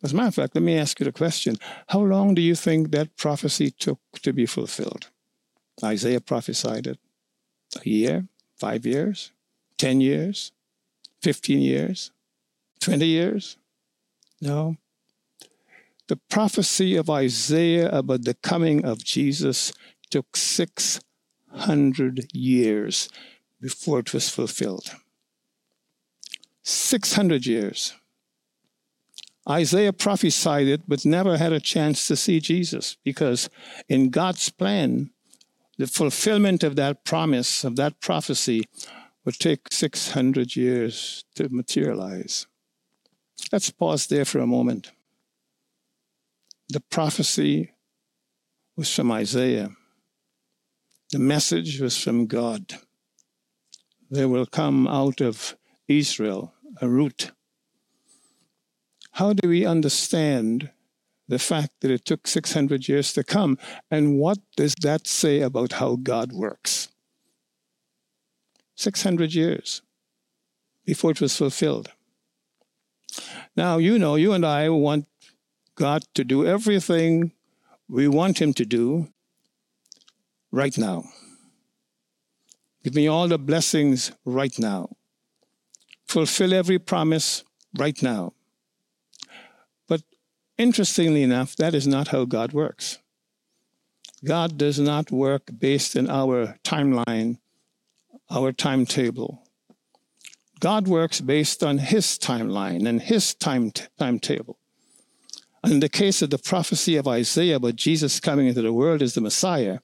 as 0.02 0.12
a 0.12 0.16
matter 0.16 0.28
of 0.28 0.34
fact, 0.34 0.54
let 0.54 0.62
me 0.62 0.78
ask 0.78 0.98
you 0.98 1.04
the 1.04 1.12
question 1.12 1.56
how 1.88 2.00
long 2.00 2.34
do 2.34 2.42
you 2.42 2.54
think 2.54 2.90
that 2.90 3.16
prophecy 3.16 3.70
took 3.70 3.98
to 4.22 4.32
be 4.32 4.46
fulfilled? 4.46 5.08
Isaiah 5.82 6.20
prophesied 6.20 6.86
it 6.86 6.98
a 7.76 7.88
year, 7.88 8.26
five 8.56 8.84
years, 8.86 9.32
10 9.78 10.00
years, 10.00 10.52
15 11.22 11.60
years, 11.60 12.12
20 12.80 13.06
years? 13.06 13.56
No. 14.40 14.76
The 16.08 16.16
prophecy 16.16 16.96
of 16.96 17.08
Isaiah 17.08 17.88
about 17.90 18.24
the 18.24 18.34
coming 18.34 18.84
of 18.84 19.04
Jesus 19.04 19.72
took 20.10 20.36
600 20.36 22.34
years 22.34 23.08
before 23.60 24.00
it 24.00 24.12
was 24.12 24.28
fulfilled. 24.28 24.96
600 26.62 27.46
years. 27.46 27.94
Isaiah 29.48 29.92
prophesied 29.92 30.66
it, 30.66 30.82
but 30.86 31.04
never 31.04 31.38
had 31.38 31.52
a 31.52 31.60
chance 31.60 32.06
to 32.06 32.16
see 32.16 32.40
Jesus 32.40 32.96
because 33.04 33.48
in 33.88 34.10
God's 34.10 34.50
plan, 34.50 35.10
the 35.78 35.86
fulfillment 35.86 36.62
of 36.62 36.76
that 36.76 37.04
promise, 37.04 37.64
of 37.64 37.76
that 37.76 38.00
prophecy, 38.00 38.64
would 39.24 39.38
take 39.38 39.72
600 39.72 40.56
years 40.56 41.24
to 41.34 41.48
materialize. 41.48 42.46
Let's 43.52 43.70
pause 43.70 44.06
there 44.06 44.24
for 44.24 44.40
a 44.40 44.46
moment. 44.46 44.92
The 46.68 46.80
prophecy 46.80 47.72
was 48.76 48.94
from 48.94 49.10
Isaiah, 49.10 49.70
the 51.10 51.18
message 51.18 51.80
was 51.80 51.96
from 51.96 52.26
God. 52.26 52.74
There 54.10 54.28
will 54.28 54.46
come 54.46 54.86
out 54.86 55.20
of 55.20 55.56
Israel 55.88 56.54
a 56.80 56.88
root. 56.88 57.32
How 59.20 59.34
do 59.34 59.50
we 59.50 59.66
understand 59.66 60.70
the 61.28 61.38
fact 61.38 61.72
that 61.80 61.90
it 61.90 62.06
took 62.06 62.26
600 62.26 62.88
years 62.88 63.12
to 63.12 63.22
come? 63.22 63.58
And 63.90 64.18
what 64.18 64.38
does 64.56 64.74
that 64.76 65.06
say 65.06 65.42
about 65.42 65.72
how 65.72 65.96
God 65.96 66.32
works? 66.32 66.88
600 68.76 69.34
years 69.34 69.82
before 70.86 71.10
it 71.10 71.20
was 71.20 71.36
fulfilled. 71.36 71.90
Now, 73.54 73.76
you 73.76 73.98
know, 73.98 74.14
you 74.14 74.32
and 74.32 74.46
I 74.46 74.70
want 74.70 75.04
God 75.74 76.02
to 76.14 76.24
do 76.24 76.46
everything 76.46 77.32
we 77.90 78.08
want 78.08 78.40
Him 78.40 78.54
to 78.54 78.64
do 78.64 79.08
right 80.50 80.78
now. 80.78 81.04
Give 82.82 82.94
me 82.94 83.06
all 83.06 83.28
the 83.28 83.38
blessings 83.38 84.12
right 84.24 84.58
now. 84.58 84.88
Fulfill 86.08 86.54
every 86.54 86.78
promise 86.78 87.44
right 87.76 88.02
now. 88.02 88.32
Interestingly 90.60 91.22
enough, 91.22 91.56
that 91.56 91.74
is 91.74 91.86
not 91.86 92.08
how 92.08 92.26
God 92.26 92.52
works. 92.52 92.98
God 94.22 94.58
does 94.58 94.78
not 94.78 95.10
work 95.10 95.44
based 95.58 95.96
on 95.96 96.10
our 96.10 96.58
timeline 96.62 97.38
our 98.30 98.52
timetable. 98.52 99.42
God 100.60 100.86
works 100.86 101.22
based 101.22 101.64
on 101.64 101.78
his 101.78 102.18
timeline 102.18 102.86
and 102.86 103.00
his 103.00 103.34
time 103.34 103.72
timetable. 103.98 104.58
And 105.64 105.72
in 105.72 105.80
the 105.80 105.88
case 105.88 106.20
of 106.20 106.28
the 106.28 106.36
prophecy 106.36 106.94
of 106.96 107.08
Isaiah 107.08 107.56
about 107.56 107.76
Jesus 107.76 108.20
coming 108.20 108.46
into 108.46 108.60
the 108.60 108.70
world 108.70 109.00
as 109.00 109.14
the 109.14 109.22
Messiah, 109.22 109.78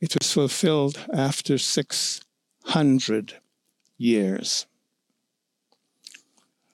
it 0.00 0.16
was 0.18 0.32
fulfilled 0.32 0.98
after 1.12 1.58
600 1.58 3.34
years. 3.98 4.64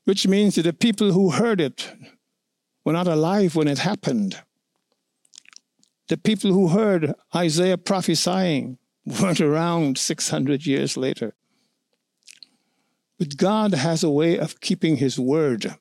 Which 0.05 0.29
means 0.29 0.55
that 0.55 0.63
the 0.63 0.73
people 0.73 1.11
who 1.11 1.33
heard 1.33 1.61
it 1.61 1.93
were 2.85 2.93
not 2.93 3.07
alive 3.07 3.55
when 3.55 3.69
it 3.69 3.79
happened. 3.79 4.43
The 6.09 6.17
people 6.17 6.53
who 6.53 6.69
heard 6.69 7.15
Isaiah 7.35 7.79
prophesying 7.79 8.79
weren't 9.07 9.41
around 9.41 9.99
600 9.99 10.67
years 10.67 10.97
later. 10.97 11.35
But 13.19 13.37
God 13.37 13.75
has 13.75 14.03
a 14.03 14.11
way 14.11 14.39
of 14.39 14.61
keeping 14.61 14.97
his 14.97 15.19
word. 15.19 15.77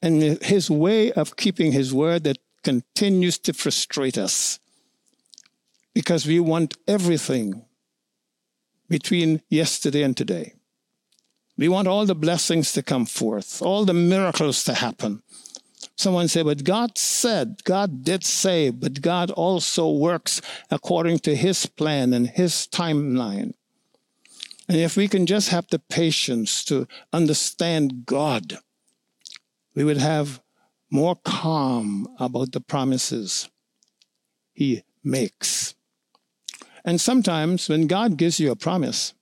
And 0.00 0.22
his 0.42 0.70
way 0.70 1.10
of 1.12 1.36
keeping 1.36 1.72
his 1.72 1.92
word 1.92 2.24
that 2.24 2.38
continues 2.62 3.38
to 3.38 3.52
frustrate 3.52 4.16
us 4.16 4.60
because 5.92 6.26
we 6.26 6.38
want 6.38 6.76
everything 6.86 7.64
between 8.88 9.42
yesterday 9.48 10.02
and 10.02 10.16
today. 10.16 10.54
We 11.58 11.68
want 11.68 11.88
all 11.88 12.06
the 12.06 12.14
blessings 12.14 12.72
to 12.72 12.82
come 12.84 13.04
forth, 13.04 13.60
all 13.60 13.84
the 13.84 13.92
miracles 13.92 14.62
to 14.64 14.74
happen. 14.74 15.22
Someone 15.96 16.28
say, 16.28 16.42
but 16.42 16.62
God 16.62 16.96
said, 16.96 17.64
God 17.64 18.04
did 18.04 18.24
say, 18.24 18.70
but 18.70 19.02
God 19.02 19.32
also 19.32 19.90
works 19.90 20.40
according 20.70 21.18
to 21.20 21.34
his 21.34 21.66
plan 21.66 22.12
and 22.12 22.28
his 22.28 22.68
timeline. 22.70 23.54
And 24.68 24.76
if 24.76 24.96
we 24.96 25.08
can 25.08 25.26
just 25.26 25.48
have 25.48 25.66
the 25.68 25.80
patience 25.80 26.62
to 26.66 26.86
understand 27.12 28.06
God, 28.06 28.58
we 29.74 29.82
would 29.82 29.96
have 29.96 30.40
more 30.90 31.16
calm 31.16 32.06
about 32.20 32.52
the 32.52 32.60
promises 32.60 33.48
he 34.52 34.82
makes. 35.02 35.74
And 36.84 37.00
sometimes 37.00 37.68
when 37.68 37.88
God 37.88 38.16
gives 38.16 38.38
you 38.38 38.52
a 38.52 38.56
promise, 38.56 39.14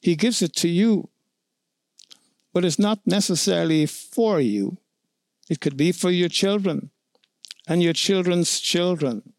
he 0.00 0.16
gives 0.16 0.40
it 0.40 0.54
to 0.56 0.68
you, 0.68 1.10
but 2.52 2.64
it's 2.64 2.78
not 2.78 3.00
necessarily 3.06 3.86
for 3.86 4.40
you. 4.40 4.78
It 5.48 5.60
could 5.60 5.76
be 5.76 5.92
for 5.92 6.10
your 6.10 6.28
children 6.28 6.90
and 7.66 7.82
your 7.82 7.92
children's 7.92 8.60
children. 8.60 9.32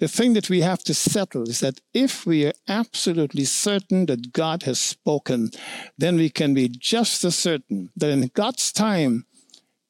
The 0.00 0.08
thing 0.08 0.32
that 0.32 0.50
we 0.50 0.60
have 0.60 0.82
to 0.84 0.94
settle 0.94 1.48
is 1.48 1.60
that 1.60 1.80
if 1.92 2.26
we 2.26 2.46
are 2.46 2.52
absolutely 2.66 3.44
certain 3.44 4.06
that 4.06 4.32
God 4.32 4.64
has 4.64 4.80
spoken, 4.80 5.50
then 5.96 6.16
we 6.16 6.30
can 6.30 6.52
be 6.52 6.68
just 6.68 7.24
as 7.24 7.36
certain 7.36 7.90
that 7.96 8.10
in 8.10 8.30
God's 8.34 8.72
time, 8.72 9.26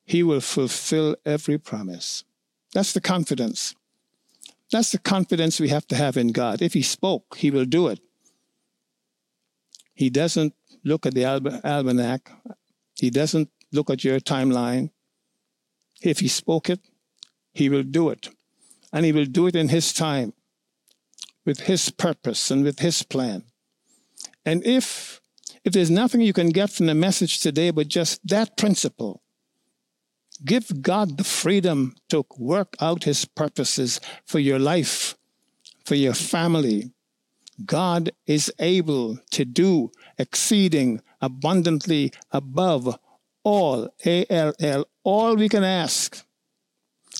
He 0.05 0.23
will 0.23 0.43
fulfill 0.43 1.17
every 1.25 1.59
promise. 1.59 2.25
That's 2.75 2.93
the 2.93 3.01
confidence. 3.01 3.75
That's 4.71 4.93
the 4.93 4.99
confidence 4.99 5.59
we 5.59 5.69
have 5.69 5.87
to 5.87 5.97
have 5.97 6.17
in 6.17 6.33
God. 6.33 6.61
If 6.61 6.75
He 6.75 6.83
spoke, 6.83 7.37
He 7.39 7.51
will 7.51 7.65
do 7.65 7.89
it. 7.89 8.01
He 9.95 10.11
doesn't 10.11 10.55
look 10.85 11.07
at 11.07 11.15
the 11.15 11.25
almanac. 11.65 12.31
He 12.95 13.11
doesn't 13.11 13.51
look 13.73 13.91
at 13.91 14.05
your 14.05 14.21
timeline. 14.21 14.91
If 16.03 16.21
he 16.21 16.29
spoke 16.29 16.71
it, 16.71 16.81
he 17.53 17.69
will 17.69 17.83
do 17.83 18.11
it. 18.11 18.29
And 18.93 19.05
he 19.05 19.13
will 19.13 19.25
do 19.25 19.47
it 19.47 19.57
in 19.57 19.69
his 19.69 19.93
time, 19.93 20.35
with 21.45 21.61
his 21.61 21.91
purpose 21.91 22.51
and 22.51 22.63
with 22.63 22.79
his 22.79 23.03
plan. 23.03 23.45
And 24.45 24.65
if 24.65 25.21
if 25.65 25.73
there's 25.73 25.91
nothing 25.91 26.21
you 26.21 26.35
can 26.35 26.51
get 26.51 26.71
from 26.71 26.87
the 26.87 26.95
message 26.95 27.41
today 27.41 27.71
but 27.71 27.89
just 27.89 28.21
that 28.29 28.57
principle, 28.57 29.23
give 30.45 30.83
God 30.83 31.17
the 31.17 31.25
freedom 31.25 31.97
to 32.11 32.27
work 32.39 32.77
out 32.81 33.05
his 33.05 33.25
purposes 33.25 33.99
for 34.27 34.39
your 34.39 34.59
life, 34.59 35.17
for 35.85 35.95
your 35.95 36.15
family. 36.15 36.93
God 37.65 38.11
is 38.27 38.53
able 38.59 39.19
to 39.31 39.45
do 39.45 39.91
exceeding 40.19 41.01
abundantly 41.21 42.13
above 42.31 42.99
all, 43.43 43.89
A 44.07 44.25
L 44.31 44.53
L, 44.61 44.87
all 45.03 45.37
we 45.37 45.49
can 45.49 45.65
ask 45.65 46.25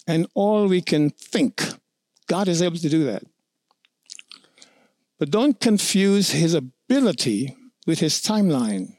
and 0.07 0.27
all 0.35 0.67
we 0.67 0.81
can 0.81 1.11
think. 1.11 1.63
God 2.27 2.49
is 2.49 2.63
able 2.63 2.79
to 2.79 2.89
do 2.89 3.05
that. 3.05 3.23
But 5.19 5.31
don't 5.31 5.61
confuse 5.61 6.31
his 6.31 6.55
ability 6.55 7.57
with 7.87 8.01
his 8.01 8.21
timeline. 8.21 8.97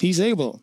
He's 0.00 0.20
able. 0.20 0.62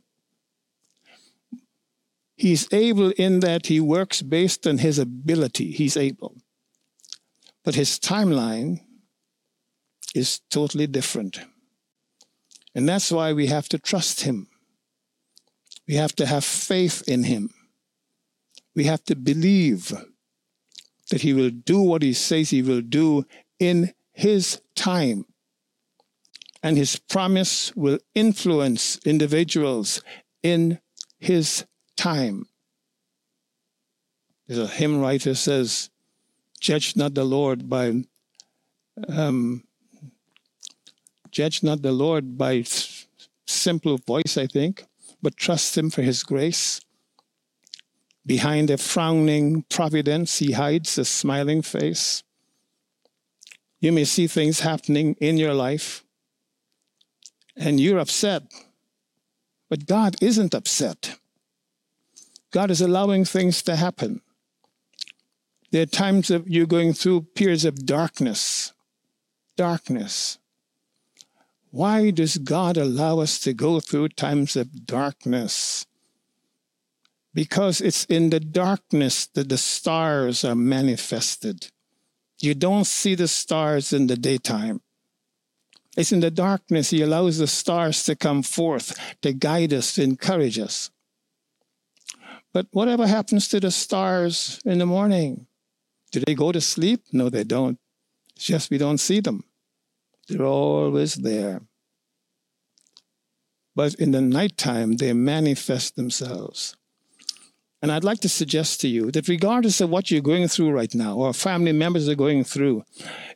He's 2.38 2.72
able 2.74 3.12
in 3.12 3.40
that 3.40 3.68
he 3.68 3.80
works 3.80 4.22
based 4.22 4.68
on 4.68 4.80
his 4.80 5.00
ability. 5.00 5.72
He's 5.72 5.98
able. 5.98 6.36
But 7.64 7.76
his 7.76 7.98
timeline 7.98 8.82
is 10.14 10.42
totally 10.50 10.88
different. 10.88 11.40
And 12.76 12.88
that's 12.88 13.10
why 13.10 13.32
we 13.32 13.48
have 13.48 13.70
to 13.70 13.80
trust 13.80 14.22
him. 14.22 14.48
We 15.88 15.96
have 15.96 16.16
to 16.18 16.26
have 16.26 16.44
faith 16.44 17.08
in 17.08 17.24
him. 17.24 17.50
We 18.76 18.84
have 18.84 19.04
to 19.06 19.16
believe 19.16 19.94
that 21.10 21.22
he 21.22 21.34
will 21.34 21.52
do 21.52 21.80
what 21.80 22.02
he 22.02 22.12
says 22.12 22.50
he 22.50 22.62
will 22.62 22.82
do 22.82 23.26
in 23.60 23.94
his 24.12 24.62
time. 24.76 25.26
And 26.62 26.78
his 26.78 26.98
promise 26.98 27.74
will 27.76 28.00
influence 28.14 28.98
individuals 29.06 30.02
in 30.44 30.80
his 31.20 31.66
time. 31.96 32.48
There's 34.48 34.60
a 34.60 34.68
hymn 34.68 35.00
writer 35.00 35.36
says, 35.36 35.90
Judge 36.60 36.96
not 36.96 37.14
the 37.14 37.24
Lord 37.24 37.70
by 37.70 38.04
um, 39.08 39.64
judge 41.36 41.62
not 41.62 41.82
the 41.82 41.92
Lord 41.92 42.38
by 42.38 42.64
simple 43.46 43.98
voice, 43.98 44.38
I 44.38 44.48
think, 44.48 44.86
but 45.22 45.36
trust 45.36 45.78
him 45.78 45.90
for 45.90 46.02
his 46.02 46.24
grace. 46.24 46.80
Behind 48.26 48.70
a 48.70 48.78
frowning 48.78 49.64
providence, 49.70 50.40
he 50.40 50.54
hides 50.54 50.98
a 50.98 51.04
smiling 51.04 51.62
face. 51.62 52.24
You 53.82 53.92
may 53.92 54.06
see 54.06 54.28
things 54.28 54.62
happening 54.62 55.18
in 55.20 55.36
your 55.36 55.54
life, 55.54 56.06
and 57.58 57.82
you're 57.82 58.00
upset, 58.00 58.44
but 59.70 59.86
God 59.86 60.16
isn't 60.22 60.56
upset. 60.56 61.18
God 62.52 62.72
is 62.72 62.80
allowing 62.80 63.26
things 63.26 63.62
to 63.64 63.76
happen. 63.76 64.22
There 65.72 65.84
are 65.84 65.86
times 65.86 66.30
that 66.30 66.48
you're 66.48 66.66
going 66.66 66.94
through 66.94 67.28
periods 67.36 67.66
of 67.66 67.86
darkness. 67.86 68.72
Darkness. 69.58 70.40
Why 71.76 72.10
does 72.10 72.38
God 72.38 72.78
allow 72.78 73.20
us 73.20 73.38
to 73.40 73.52
go 73.52 73.82
through 73.82 74.08
times 74.16 74.56
of 74.56 74.86
darkness? 74.86 75.86
Because 77.34 77.82
it's 77.82 78.06
in 78.06 78.30
the 78.30 78.40
darkness 78.40 79.28
that 79.34 79.50
the 79.50 79.58
stars 79.58 80.46
are 80.46 80.56
manifested. 80.56 81.68
You 82.40 82.54
don't 82.56 82.86
see 82.86 83.14
the 83.14 83.28
stars 83.28 83.92
in 83.92 84.08
the 84.08 84.16
daytime. 84.16 84.80
It's 85.98 86.14
in 86.14 86.22
the 86.22 86.32
darkness 86.32 86.92
He 86.92 87.02
allows 87.02 87.40
the 87.40 87.48
stars 87.48 88.04
to 88.04 88.16
come 88.16 88.42
forth 88.42 88.98
to 89.22 89.34
guide 89.34 89.74
us, 89.74 89.96
to 89.96 90.04
encourage 90.04 90.58
us. 90.58 90.92
But 92.54 92.68
whatever 92.72 93.06
happens 93.06 93.50
to 93.50 93.60
the 93.60 93.72
stars 93.72 94.62
in 94.64 94.80
the 94.80 94.86
morning? 94.86 95.46
Do 96.14 96.22
they 96.26 96.36
go 96.36 96.54
to 96.54 96.62
sleep? 96.62 97.04
No, 97.12 97.28
they 97.30 97.44
don't. 97.44 97.78
It's 98.34 98.46
just 98.46 98.72
we 98.72 98.78
don't 98.78 99.00
see 99.00 99.20
them. 99.20 99.44
They're 100.28 100.46
always 100.46 101.16
there. 101.16 101.62
But 103.76 103.96
in 103.96 104.12
the 104.12 104.22
nighttime, 104.22 104.98
they 104.98 105.14
manifest 105.14 105.96
themselves. 105.96 106.76
And 107.82 107.92
I'd 107.92 108.04
like 108.04 108.22
to 108.22 108.30
suggest 108.30 108.82
to 108.82 108.88
you 108.88 109.12
that 109.12 109.28
regardless 109.28 109.82
of 109.82 109.90
what 109.90 110.10
you're 110.10 110.22
going 110.22 110.48
through 110.48 110.72
right 110.72 110.94
now, 110.96 111.18
or 111.18 111.34
family 111.34 111.74
members 111.74 112.10
are 112.10 112.16
going 112.16 112.44
through, 112.44 112.84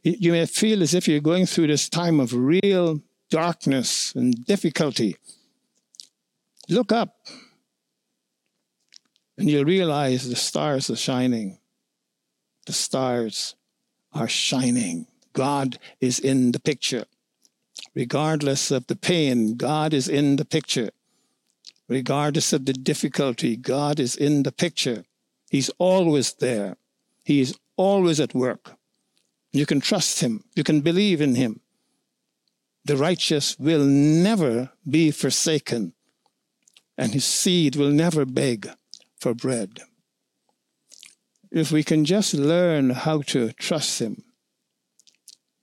you 0.02 0.32
may 0.32 0.46
feel 0.46 0.82
as 0.82 0.94
if 0.94 1.08
you're 1.08 1.20
going 1.20 1.46
through 1.46 1.68
this 1.68 1.90
time 1.90 2.20
of 2.20 2.34
real 2.34 3.02
darkness 3.30 4.14
and 4.16 4.44
difficulty. 4.46 5.18
Look 6.68 6.92
up 6.92 7.16
and 9.38 9.50
you'll 9.50 9.66
realize 9.66 10.28
the 10.28 10.36
stars 10.36 10.90
are 10.90 10.96
shining. 10.96 11.60
The 12.66 12.74
stars 12.74 13.56
are 14.14 14.28
shining. 14.28 15.08
God 15.40 15.80
is 16.02 16.20
in 16.20 16.52
the 16.52 16.60
picture. 16.60 17.06
Regardless 17.96 18.72
of 18.72 18.88
the 18.88 18.96
pain, 18.98 19.56
God 19.56 19.94
is 19.94 20.10
in 20.10 20.36
the 20.36 20.44
picture. 20.44 20.90
Regardless 21.88 22.52
of 22.52 22.66
the 22.66 22.74
difficulty, 22.74 23.56
God 23.56 24.02
is 24.02 24.18
in 24.18 24.44
the 24.44 24.52
picture. 24.52 25.06
He's 25.50 25.70
always 25.78 26.34
there. 26.34 26.76
He 27.24 27.40
is 27.40 27.58
always 27.78 28.20
at 28.20 28.36
work. 28.36 28.74
You 29.54 29.66
can 29.66 29.80
trust 29.80 30.20
Him. 30.20 30.44
You 30.58 30.66
can 30.66 30.82
believe 30.82 31.22
in 31.22 31.36
Him. 31.36 31.62
The 32.84 32.98
righteous 32.98 33.58
will 33.58 33.86
never 33.86 34.72
be 34.84 35.10
forsaken, 35.10 35.94
and 36.98 37.14
his 37.14 37.24
seed 37.24 37.78
will 37.78 37.92
never 37.92 38.26
beg 38.26 38.70
for 39.22 39.34
bread. 39.34 39.84
If 41.50 41.72
we 41.72 41.84
can 41.84 42.04
just 42.04 42.34
learn 42.34 42.90
how 42.90 43.22
to 43.34 43.54
trust 43.54 44.02
Him, 44.02 44.24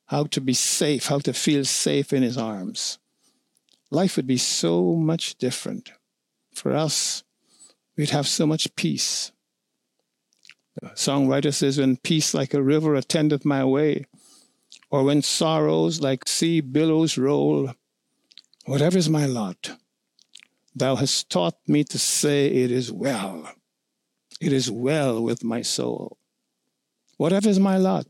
how 0.06 0.24
to 0.24 0.40
be 0.40 0.54
safe, 0.54 1.06
how 1.06 1.18
to 1.20 1.32
feel 1.32 1.64
safe 1.64 2.12
in 2.12 2.22
His 2.22 2.38
arms, 2.38 2.98
life 3.90 4.16
would 4.16 4.26
be 4.26 4.36
so 4.36 4.94
much 4.94 5.36
different. 5.36 5.92
For 6.54 6.74
us, 6.74 7.24
we'd 7.96 8.10
have 8.10 8.26
so 8.26 8.46
much 8.46 8.74
peace. 8.76 9.32
The 10.80 10.88
songwriter 10.88 11.52
says, 11.52 11.78
When 11.78 11.96
peace 11.96 12.34
like 12.34 12.54
a 12.54 12.62
river 12.62 12.94
attendeth 12.94 13.44
my 13.44 13.64
way, 13.64 14.06
or 14.90 15.04
when 15.04 15.22
sorrows 15.22 16.00
like 16.00 16.28
sea 16.28 16.60
billows 16.60 17.18
roll, 17.18 17.72
whatever 18.64 18.98
is 18.98 19.08
my 19.08 19.26
lot, 19.26 19.76
Thou 20.74 20.96
hast 20.96 21.30
taught 21.30 21.56
me 21.66 21.84
to 21.84 21.98
say, 21.98 22.48
It 22.48 22.70
is 22.70 22.92
well. 22.92 23.50
It 24.40 24.52
is 24.52 24.70
well 24.70 25.22
with 25.22 25.42
my 25.42 25.62
soul. 25.62 26.18
Whatever 27.16 27.48
is 27.48 27.58
my 27.58 27.78
lot, 27.78 28.06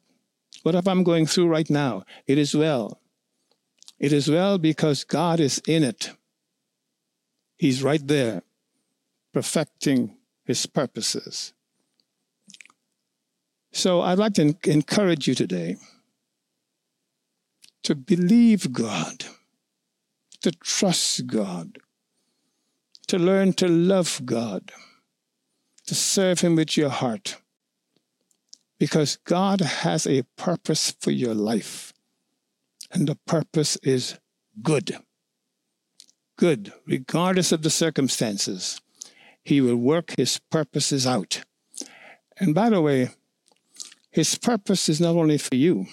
whatever 0.66 0.90
I'm 0.90 1.04
going 1.04 1.26
through 1.26 1.46
right 1.46 1.70
now, 1.70 2.02
it 2.26 2.38
is 2.38 2.52
well. 2.52 3.00
It 4.00 4.12
is 4.12 4.28
well 4.28 4.58
because 4.58 5.04
God 5.04 5.38
is 5.38 5.62
in 5.64 5.84
it. 5.84 6.10
He's 7.56 7.84
right 7.84 8.04
there, 8.04 8.42
perfecting 9.32 10.16
his 10.44 10.66
purposes. 10.66 11.54
So 13.70 14.00
I'd 14.00 14.18
like 14.18 14.34
to 14.34 14.56
encourage 14.64 15.28
you 15.28 15.36
today 15.36 15.76
to 17.84 17.94
believe 17.94 18.72
God, 18.72 19.24
to 20.40 20.50
trust 20.50 21.28
God, 21.28 21.78
to 23.06 23.18
learn 23.18 23.52
to 23.52 23.68
love 23.68 24.20
God, 24.24 24.72
to 25.86 25.94
serve 25.94 26.40
Him 26.40 26.56
with 26.56 26.76
your 26.76 26.88
heart. 26.88 27.36
Because 28.78 29.18
God 29.24 29.60
has 29.60 30.06
a 30.06 30.24
purpose 30.36 30.94
for 31.00 31.10
your 31.10 31.34
life, 31.34 31.92
and 32.92 33.08
the 33.08 33.18
purpose 33.26 33.76
is 33.82 34.18
good. 34.62 34.98
Good, 36.36 36.72
regardless 36.86 37.52
of 37.52 37.62
the 37.62 37.70
circumstances. 37.70 38.80
He 39.42 39.60
will 39.60 39.76
work 39.76 40.14
His 40.18 40.38
purposes 40.50 41.06
out. 41.06 41.42
And 42.38 42.54
by 42.54 42.68
the 42.68 42.82
way, 42.82 43.10
His 44.10 44.36
purpose 44.36 44.88
is 44.88 45.00
not 45.00 45.16
only 45.16 45.38
for 45.38 45.54
you, 45.54 45.86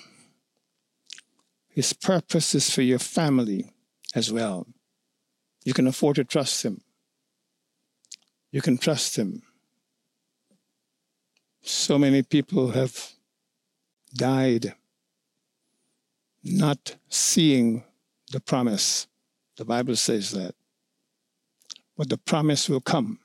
His 1.69 1.93
purpose 1.93 2.53
is 2.53 2.69
for 2.69 2.81
your 2.81 2.99
family 2.99 3.69
as 4.13 4.31
well. 4.31 4.67
You 5.63 5.73
can 5.73 5.87
afford 5.87 6.17
to 6.17 6.23
trust 6.23 6.63
Him. 6.63 6.81
You 8.51 8.61
can 8.61 8.77
trust 8.77 9.15
Him. 9.15 9.43
So 11.63 11.97
many 11.97 12.23
people 12.23 12.71
have 12.71 13.13
died 14.13 14.75
not 16.43 16.97
seeing 17.07 17.83
the 18.31 18.41
promise. 18.41 19.07
The 19.55 19.63
Bible 19.63 19.95
says 19.95 20.31
that. 20.31 20.55
But 21.97 22.09
the 22.09 22.17
promise 22.17 22.67
will 22.67 22.81
come. 22.81 23.19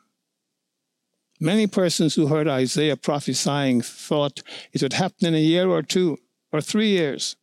Many 1.41 1.67
persons 1.67 2.15
who 2.15 2.29
heard 2.29 2.47
Isaiah 2.47 2.97
prophesying 2.97 3.83
thought 3.83 4.43
it 4.73 4.83
would 4.83 4.93
happen 4.93 5.27
in 5.27 5.35
a 5.35 5.39
year 5.39 5.69
or 5.69 5.83
two 5.83 6.19
or 6.53 6.61
three 6.61 6.89
years. 6.89 7.37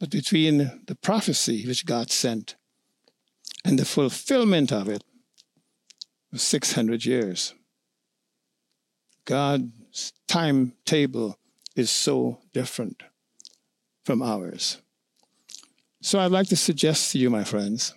But 0.00 0.10
between 0.10 0.82
the 0.86 0.96
prophecy 1.00 1.66
which 1.66 1.86
God 1.86 2.10
sent 2.10 2.56
and 3.64 3.78
the 3.78 3.84
fulfillment 3.84 4.72
of 4.72 4.88
it 4.88 5.04
was 6.32 6.42
600 6.42 7.04
years. 7.04 7.54
God's 9.24 10.12
timetable 10.26 11.38
is 11.76 11.90
so 11.90 12.38
different 12.52 13.02
from 14.04 14.22
ours. 14.22 14.78
So 16.02 16.18
I'd 16.18 16.30
like 16.30 16.48
to 16.48 16.56
suggest 16.56 17.12
to 17.12 17.18
you, 17.18 17.30
my 17.30 17.44
friends, 17.44 17.94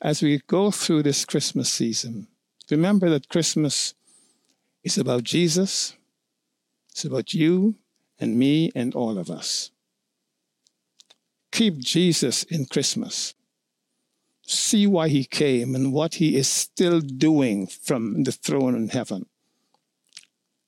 as 0.00 0.22
we 0.22 0.40
go 0.46 0.70
through 0.70 1.02
this 1.02 1.24
Christmas 1.24 1.72
season, 1.72 2.28
remember 2.70 3.10
that 3.10 3.28
Christmas 3.28 3.94
is 4.84 4.96
about 4.96 5.24
Jesus, 5.24 5.96
it's 6.90 7.04
about 7.04 7.34
you 7.34 7.74
and 8.18 8.38
me 8.38 8.70
and 8.74 8.94
all 8.94 9.18
of 9.18 9.30
us. 9.30 9.70
Keep 11.52 11.78
Jesus 11.78 12.44
in 12.44 12.66
Christmas. 12.66 13.34
See 14.46 14.86
why 14.86 15.08
he 15.08 15.24
came 15.24 15.74
and 15.74 15.92
what 15.92 16.14
he 16.14 16.36
is 16.36 16.48
still 16.48 17.00
doing 17.00 17.66
from 17.66 18.22
the 18.24 18.32
throne 18.32 18.74
in 18.74 18.88
heaven. 18.88 19.26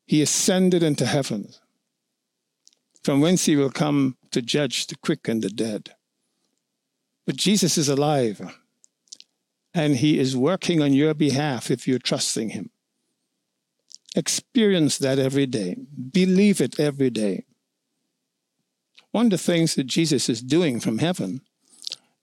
He 0.07 0.23
ascended 0.23 0.83
into 0.83 1.07
heaven, 1.07 1.49
from 3.03 3.21
whence 3.21 3.47
he 3.47 3.57
will 3.57 3.71
come 3.71 4.17
to 4.31 4.43
judge 4.43 4.87
the 4.87 4.97
quick 4.97 5.29
and 5.29 5.43
the 5.43 5.49
dead. 5.49 5.95
But 7.27 7.37
Jesus 7.37 7.79
is 7.79 7.89
alive, 7.89 8.59
and 9.73 9.97
he 9.97 10.19
is 10.19 10.37
working 10.37 10.83
on 10.83 10.93
your 10.93 11.15
behalf 11.15 11.71
if 11.71 11.87
you're 11.87 11.99
trusting 11.99 12.51
him. 12.51 12.71
Experience 14.15 14.99
that 14.99 15.19
every 15.19 15.47
day, 15.47 15.77
believe 16.13 16.61
it 16.61 16.79
every 16.79 17.11
day. 17.11 17.45
One 19.13 19.27
of 19.27 19.31
the 19.31 19.39
things 19.39 19.75
that 19.75 19.87
Jesus 19.87 20.29
is 20.29 20.43
doing 20.43 20.81
from 20.81 20.99
heaven 20.99 21.43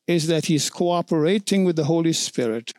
is 0.05 0.27
that 0.27 0.47
he's 0.47 0.69
cooperating 0.69 1.65
with 1.65 1.75
the 1.75 1.85
Holy 1.85 2.13
Spirit 2.13 2.73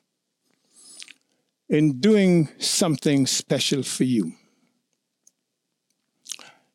in 1.69 2.01
doing 2.01 2.49
something 2.59 3.27
special 3.27 3.85
for 3.85 4.05
you. 4.05 4.33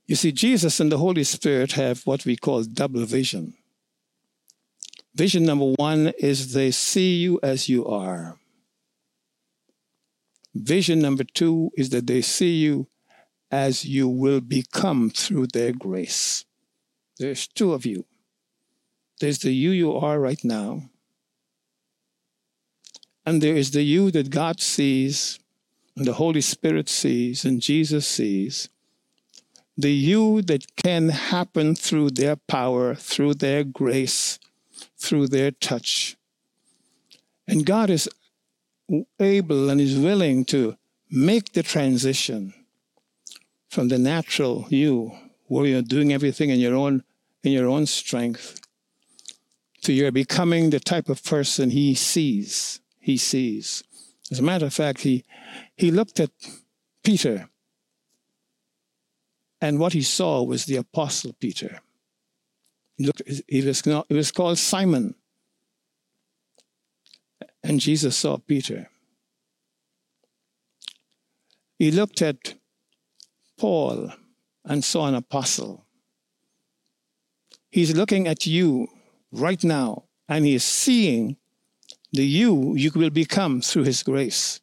You 0.07 0.15
see, 0.15 0.31
Jesus 0.31 0.79
and 0.79 0.91
the 0.91 0.99
Holy 0.99 1.23
Spirit 1.23 1.71
have 1.73 2.05
what 2.05 2.25
we 2.25 2.35
call 2.35 2.63
double 2.63 3.05
vision. 3.05 3.55
Vision 5.15 5.45
number 5.45 5.73
one 5.77 6.13
is 6.19 6.53
they 6.53 6.71
see 6.71 7.15
you 7.15 7.39
as 7.41 7.67
you 7.67 7.87
are. 7.87 8.37
Vision 10.53 10.99
number 10.99 11.23
two 11.23 11.71
is 11.75 11.89
that 11.89 12.05
they 12.05 12.21
see 12.21 12.55
you 12.55 12.87
as 13.49 13.85
you 13.85 14.07
will 14.07 14.41
become 14.41 15.09
through 15.09 15.47
their 15.47 15.71
grace. 15.71 16.45
There's 17.17 17.47
two 17.47 17.73
of 17.73 17.85
you. 17.85 18.05
There's 19.19 19.39
the 19.39 19.51
you 19.51 19.71
you 19.71 19.95
are 19.95 20.19
right 20.19 20.43
now, 20.43 20.83
and 23.25 23.41
there 23.41 23.55
is 23.55 23.71
the 23.71 23.81
you 23.81 24.11
that 24.11 24.29
God 24.29 24.59
sees, 24.59 25.39
and 25.95 26.05
the 26.05 26.13
Holy 26.13 26.41
Spirit 26.41 26.89
sees, 26.89 27.45
and 27.45 27.61
Jesus 27.61 28.05
sees 28.05 28.69
the 29.77 29.91
you 29.91 30.41
that 30.43 30.75
can 30.75 31.09
happen 31.09 31.75
through 31.75 32.11
their 32.11 32.35
power, 32.35 32.95
through 32.95 33.35
their 33.35 33.63
grace, 33.63 34.39
through 34.97 35.27
their 35.27 35.51
touch. 35.51 36.15
And 37.47 37.65
God 37.65 37.89
is 37.89 38.09
able 39.19 39.69
and 39.69 39.81
is 39.81 39.97
willing 39.97 40.45
to 40.45 40.77
make 41.09 41.53
the 41.53 41.63
transition 41.63 42.53
from 43.69 43.89
the 43.89 43.97
natural 43.97 44.65
you, 44.69 45.11
where 45.47 45.65
you're 45.65 45.81
doing 45.81 46.13
everything 46.13 46.49
in 46.49 46.59
your 46.59 46.75
own 46.75 47.03
in 47.43 47.51
your 47.51 47.67
own 47.67 47.85
strength, 47.85 48.59
to 49.81 49.93
your 49.93 50.11
becoming 50.11 50.71
the 50.71 50.79
type 50.79 51.09
of 51.09 51.23
person 51.23 51.69
he 51.69 51.93
sees. 51.93 52.79
He 52.99 53.17
sees. 53.17 53.83
As 54.31 54.39
a 54.39 54.43
matter 54.43 54.65
of 54.65 54.73
fact, 54.73 55.01
he 55.01 55.23
he 55.75 55.91
looked 55.91 56.19
at 56.19 56.31
Peter 57.03 57.49
and 59.61 59.79
what 59.79 59.93
he 59.93 60.01
saw 60.01 60.43
was 60.43 60.65
the 60.65 60.75
Apostle 60.77 61.33
Peter. 61.39 61.79
He, 62.97 63.05
looked, 63.05 63.21
he, 63.47 63.61
was, 63.61 63.81
he 63.81 64.13
was 64.13 64.31
called 64.31 64.57
Simon. 64.57 65.15
And 67.63 67.79
Jesus 67.79 68.15
saw 68.15 68.37
Peter. 68.37 68.89
He 71.79 71.91
looked 71.91 72.21
at 72.21 72.55
Paul 73.57 74.11
and 74.63 74.83
saw 74.83 75.07
an 75.07 75.15
apostle. 75.15 75.85
He's 77.69 77.95
looking 77.95 78.27
at 78.27 78.45
you 78.45 78.87
right 79.31 79.61
now, 79.63 80.03
and 80.29 80.45
he 80.45 80.55
is 80.55 80.63
seeing 80.63 81.37
the 82.13 82.25
you 82.25 82.75
you 82.75 82.91
will 82.95 83.09
become 83.09 83.61
through 83.61 83.83
his 83.83 84.03
grace. 84.03 84.61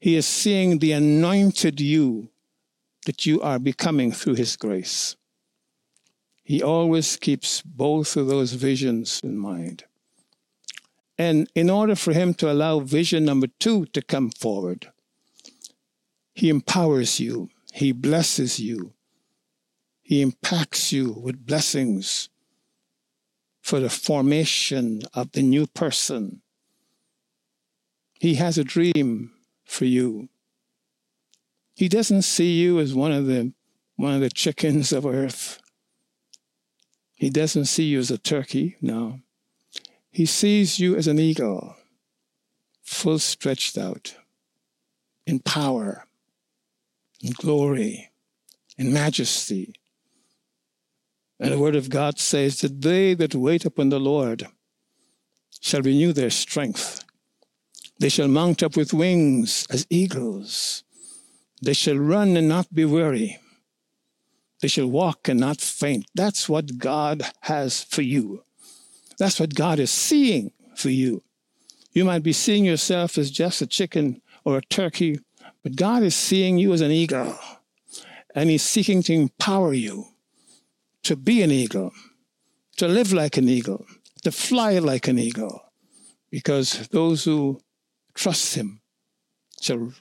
He 0.00 0.16
is 0.16 0.26
seeing 0.26 0.80
the 0.80 0.92
anointed 0.92 1.80
you 1.80 2.30
that 3.04 3.26
you 3.26 3.40
are 3.40 3.58
becoming 3.58 4.12
through 4.12 4.34
His 4.34 4.56
grace. 4.56 5.16
He 6.42 6.62
always 6.62 7.16
keeps 7.16 7.62
both 7.62 8.16
of 8.16 8.26
those 8.26 8.52
visions 8.52 9.20
in 9.24 9.38
mind. 9.38 9.84
And 11.16 11.48
in 11.54 11.70
order 11.70 11.94
for 11.94 12.12
Him 12.12 12.34
to 12.34 12.50
allow 12.50 12.80
vision 12.80 13.24
number 13.24 13.46
two 13.58 13.86
to 13.86 14.02
come 14.02 14.30
forward, 14.30 14.90
He 16.34 16.48
empowers 16.50 17.20
you, 17.20 17.50
He 17.72 17.92
blesses 17.92 18.60
you, 18.60 18.92
He 20.02 20.20
impacts 20.20 20.92
you 20.92 21.12
with 21.12 21.46
blessings 21.46 22.28
for 23.62 23.80
the 23.80 23.88
formation 23.88 25.00
of 25.14 25.32
the 25.32 25.42
new 25.42 25.66
person. 25.66 26.42
He 28.20 28.34
has 28.34 28.58
a 28.58 28.64
dream 28.64 29.32
for 29.64 29.86
you. 29.86 30.28
He 31.74 31.88
doesn't 31.88 32.22
see 32.22 32.52
you 32.52 32.78
as 32.78 32.94
one 32.94 33.12
of 33.12 33.26
the 33.26 33.52
one 33.96 34.14
of 34.14 34.20
the 34.20 34.30
chickens 34.30 34.92
of 34.92 35.06
earth. 35.06 35.60
He 37.14 37.30
doesn't 37.30 37.66
see 37.66 37.84
you 37.84 37.98
as 37.98 38.10
a 38.10 38.18
turkey, 38.18 38.76
no. 38.80 39.20
He 40.10 40.26
sees 40.26 40.78
you 40.78 40.96
as 40.96 41.06
an 41.06 41.18
eagle, 41.18 41.76
full 42.82 43.18
stretched 43.18 43.78
out, 43.78 44.16
in 45.26 45.40
power, 45.40 46.06
in 47.22 47.32
glory, 47.32 48.10
in 48.76 48.92
majesty. 48.92 49.74
And 51.40 51.52
the 51.52 51.58
word 51.58 51.76
of 51.76 51.88
God 51.88 52.18
says 52.18 52.60
that 52.60 52.82
they 52.82 53.14
that 53.14 53.34
wait 53.34 53.64
upon 53.64 53.88
the 53.88 53.98
Lord 53.98 54.46
shall 55.60 55.82
renew 55.82 56.12
their 56.12 56.30
strength. 56.30 57.04
They 57.98 58.08
shall 58.08 58.28
mount 58.28 58.62
up 58.62 58.76
with 58.76 58.92
wings 58.92 59.66
as 59.70 59.86
eagles. 59.88 60.84
They 61.64 61.72
shall 61.72 61.96
run 61.96 62.36
and 62.36 62.48
not 62.48 62.74
be 62.74 62.84
weary. 62.84 63.38
They 64.60 64.68
shall 64.68 64.86
walk 64.86 65.28
and 65.28 65.40
not 65.40 65.60
faint. 65.60 66.06
That's 66.14 66.48
what 66.48 66.78
God 66.78 67.22
has 67.42 67.82
for 67.82 68.02
you. 68.02 68.42
That's 69.18 69.40
what 69.40 69.54
God 69.54 69.78
is 69.78 69.90
seeing 69.90 70.52
for 70.76 70.90
you. 70.90 71.22
You 71.92 72.04
might 72.04 72.22
be 72.22 72.32
seeing 72.32 72.64
yourself 72.64 73.16
as 73.16 73.30
just 73.30 73.62
a 73.62 73.66
chicken 73.66 74.20
or 74.44 74.58
a 74.58 74.62
turkey, 74.62 75.20
but 75.62 75.76
God 75.76 76.02
is 76.02 76.14
seeing 76.14 76.58
you 76.58 76.72
as 76.72 76.80
an 76.80 76.90
eagle. 76.90 77.38
And 78.34 78.50
He's 78.50 78.62
seeking 78.62 79.02
to 79.04 79.14
empower 79.14 79.72
you 79.72 80.06
to 81.04 81.16
be 81.16 81.42
an 81.42 81.50
eagle, 81.50 81.92
to 82.76 82.88
live 82.88 83.12
like 83.12 83.36
an 83.36 83.48
eagle, 83.48 83.86
to 84.22 84.32
fly 84.32 84.78
like 84.78 85.08
an 85.08 85.18
eagle. 85.18 85.62
Because 86.30 86.88
those 86.88 87.24
who 87.24 87.60
trust 88.14 88.54
Him 88.56 88.80
shall 89.60 89.92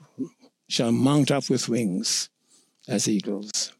shall 0.73 0.91
mount 0.91 1.29
up 1.29 1.49
with 1.51 1.69
wings 1.69 2.29
as 2.87 3.07
eagles. 3.07 3.71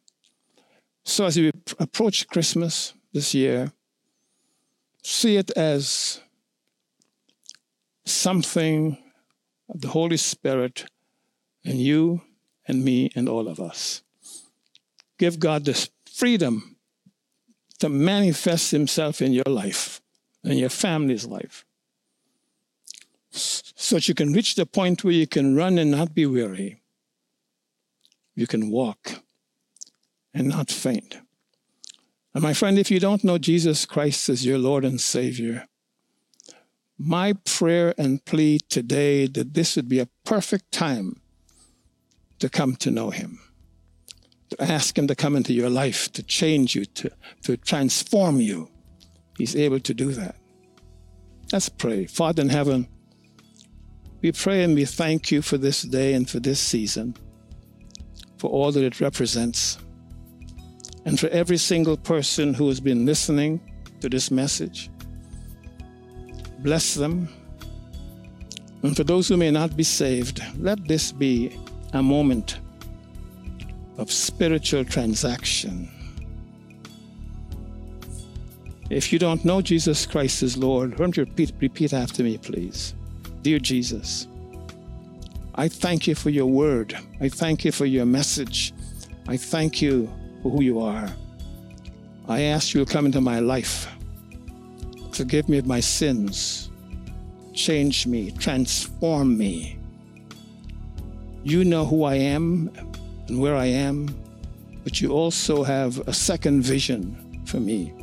So, 1.04 1.26
as 1.26 1.38
we 1.38 1.52
approach 1.80 2.28
Christmas 2.28 2.94
this 3.12 3.34
year, 3.34 3.72
see 5.02 5.38
it 5.38 5.50
as 5.58 6.22
something 8.06 8.98
of 9.70 9.82
the 9.82 9.88
Holy 9.88 10.18
Spirit 10.18 10.86
and 11.66 11.80
you 11.80 12.22
and 12.68 12.86
me 12.86 13.12
and 13.16 13.28
all 13.28 13.48
of 13.48 13.60
us. 13.60 14.04
Give 15.18 15.40
God 15.40 15.66
the 15.66 15.90
freedom 16.06 16.76
to 17.80 17.90
manifest 17.90 18.72
Himself 18.72 19.22
in 19.22 19.34
your 19.34 19.50
life, 19.50 20.00
and 20.44 20.60
your 20.60 20.70
family's 20.70 21.26
life 21.26 21.66
so 23.34 23.96
that 23.96 24.08
you 24.08 24.14
can 24.14 24.32
reach 24.32 24.56
the 24.56 24.66
point 24.66 25.04
where 25.04 25.14
you 25.14 25.28
can 25.28 25.56
run 25.56 25.78
and 25.78 25.90
not 25.90 26.14
be 26.14 26.26
weary. 26.26 26.83
You 28.36 28.48
can 28.48 28.70
walk 28.70 29.22
and 30.34 30.48
not 30.48 30.72
faint. 30.72 31.18
And 32.34 32.42
my 32.42 32.54
friend, 32.54 32.80
if 32.80 32.90
you 32.90 33.00
don't 33.00 33.24
know 33.24 33.38
Jesus 33.38 33.86
Christ 33.86 34.28
as 34.30 34.46
your 34.46 34.58
Lord 34.58 34.84
and 34.84 35.00
Savior, 35.00 35.68
my 36.98 37.34
prayer 37.34 37.94
and 37.98 38.24
plea 38.26 38.60
today 38.70 39.28
that 39.28 39.54
this 39.54 39.76
would 39.76 39.90
be 39.90 40.00
a 40.00 40.10
perfect 40.24 40.72
time 40.72 41.22
to 42.40 42.50
come 42.50 42.76
to 42.78 42.92
know 42.92 43.10
him 43.10 43.40
to 44.50 44.62
ask 44.62 44.98
him 44.98 45.08
to 45.08 45.16
come 45.16 45.36
into 45.36 45.54
your 45.54 45.70
life 45.70 46.12
to 46.12 46.22
change 46.22 46.76
you 46.76 46.86
to, 46.86 47.10
to 47.42 47.58
transform 47.58 48.40
you 48.40 48.70
he's 49.38 49.56
able 49.56 49.80
to 49.80 49.94
do 49.94 50.12
that. 50.12 50.36
Let's 51.52 51.70
pray. 51.70 52.06
Father 52.06 52.42
in 52.42 52.50
heaven 52.50 52.88
we 54.22 54.32
pray 54.32 54.64
and 54.64 54.76
we 54.76 54.86
thank 54.86 55.32
you 55.32 55.42
for 55.42 55.58
this 55.58 55.82
day 55.82 56.14
and 56.14 56.30
for 56.30 56.40
this 56.40 56.60
season 56.60 57.16
for 58.44 58.50
all 58.50 58.74
that 58.74 58.84
it 58.84 59.00
represents 59.00 59.78
and 61.06 61.18
for 61.18 61.30
every 61.30 61.56
single 61.56 61.96
person 61.96 62.54
who 62.54 62.68
has 62.68 62.82
been 62.82 63.06
listening 63.06 63.62
to 64.02 64.10
this 64.10 64.30
message 64.30 64.90
bless 66.60 66.96
them. 66.96 67.30
And 68.82 68.98
for 68.98 69.06
those 69.06 69.30
who 69.30 69.38
may 69.38 69.50
not 69.50 69.78
be 69.78 69.84
saved, 69.84 70.42
let 70.58 70.86
this 70.90 71.14
be 71.14 71.58
a 71.94 72.04
moment 72.04 72.60
of 73.98 74.12
spiritual 74.12 74.84
transaction. 74.84 75.90
If 78.90 79.14
you 79.14 79.20
don't 79.20 79.46
know 79.46 79.62
Jesus 79.62 80.06
Christ 80.06 80.44
as 80.44 80.58
Lord, 80.58 80.92
why 80.92 80.98
don't 80.98 81.16
you 81.16 81.24
repeat, 81.24 81.54
repeat 81.62 81.94
after 81.94 82.24
me, 82.24 82.38
please? 82.38 82.94
Dear 83.42 83.60
Jesus, 83.60 84.28
I 85.56 85.68
thank 85.68 86.08
you 86.08 86.16
for 86.16 86.30
your 86.30 86.48
word. 86.48 86.98
I 87.22 87.30
thank 87.30 87.64
you 87.64 87.72
for 87.72 87.86
your 87.86 88.06
message. 88.06 88.74
I 89.28 89.38
thank 89.38 89.82
you 89.82 90.12
for 90.42 90.50
who 90.50 90.64
you 90.64 90.80
are. 90.80 91.10
I 92.28 92.42
ask 92.42 92.74
you 92.74 92.84
to 92.84 92.92
come 92.92 93.06
into 93.06 93.22
my 93.22 93.40
life 93.40 93.88
Forgive 95.14 95.48
me 95.48 95.60
of 95.60 95.68
my 95.68 95.80
sins. 95.80 96.72
Change 97.54 98.08
me, 98.08 98.32
transform 98.32 99.38
me. 99.38 99.78
You 101.44 101.64
know 101.64 101.86
who 101.86 102.04
I 102.04 102.16
am 102.16 102.72
and 103.28 103.40
where 103.40 103.56
I 103.56 103.66
am, 103.66 104.08
but 104.84 105.02
you 105.02 105.12
also 105.12 105.64
have 105.64 106.00
a 106.08 106.14
second 106.14 106.64
vision 106.64 107.44
for 107.46 107.60
me. 107.60 107.94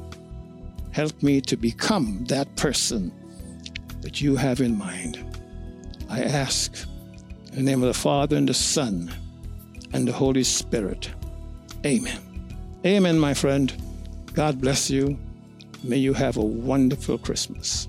Help 0.93 1.21
me 1.21 1.41
to 1.41 1.57
become 1.57 2.25
that 2.27 2.55
person 2.55 3.13
that 4.03 4.21
you 4.21 4.37
have 4.37 4.61
in 4.61 4.79
mind. 4.79 5.19
I 6.09 6.23
ask 6.23 6.87
in 7.53 7.57
the 7.57 7.63
name 7.63 7.83
of 7.83 7.89
the 7.89 7.95
Father 7.95 8.37
and 8.37 8.49
the 8.49 8.55
Son 8.55 9.13
and 9.93 10.07
the 10.07 10.13
Holy 10.13 10.45
Spirit. 10.45 11.11
Amen. 11.85 12.21
Amen, 12.85 13.19
my 13.19 13.35
friend. 13.35 13.73
God 14.35 14.61
bless 14.61 14.91
you. 14.91 15.19
May 15.83 15.97
you 15.97 16.13
have 16.15 16.37
a 16.37 16.45
wonderful 16.45 17.19
Christmas. 17.19 17.89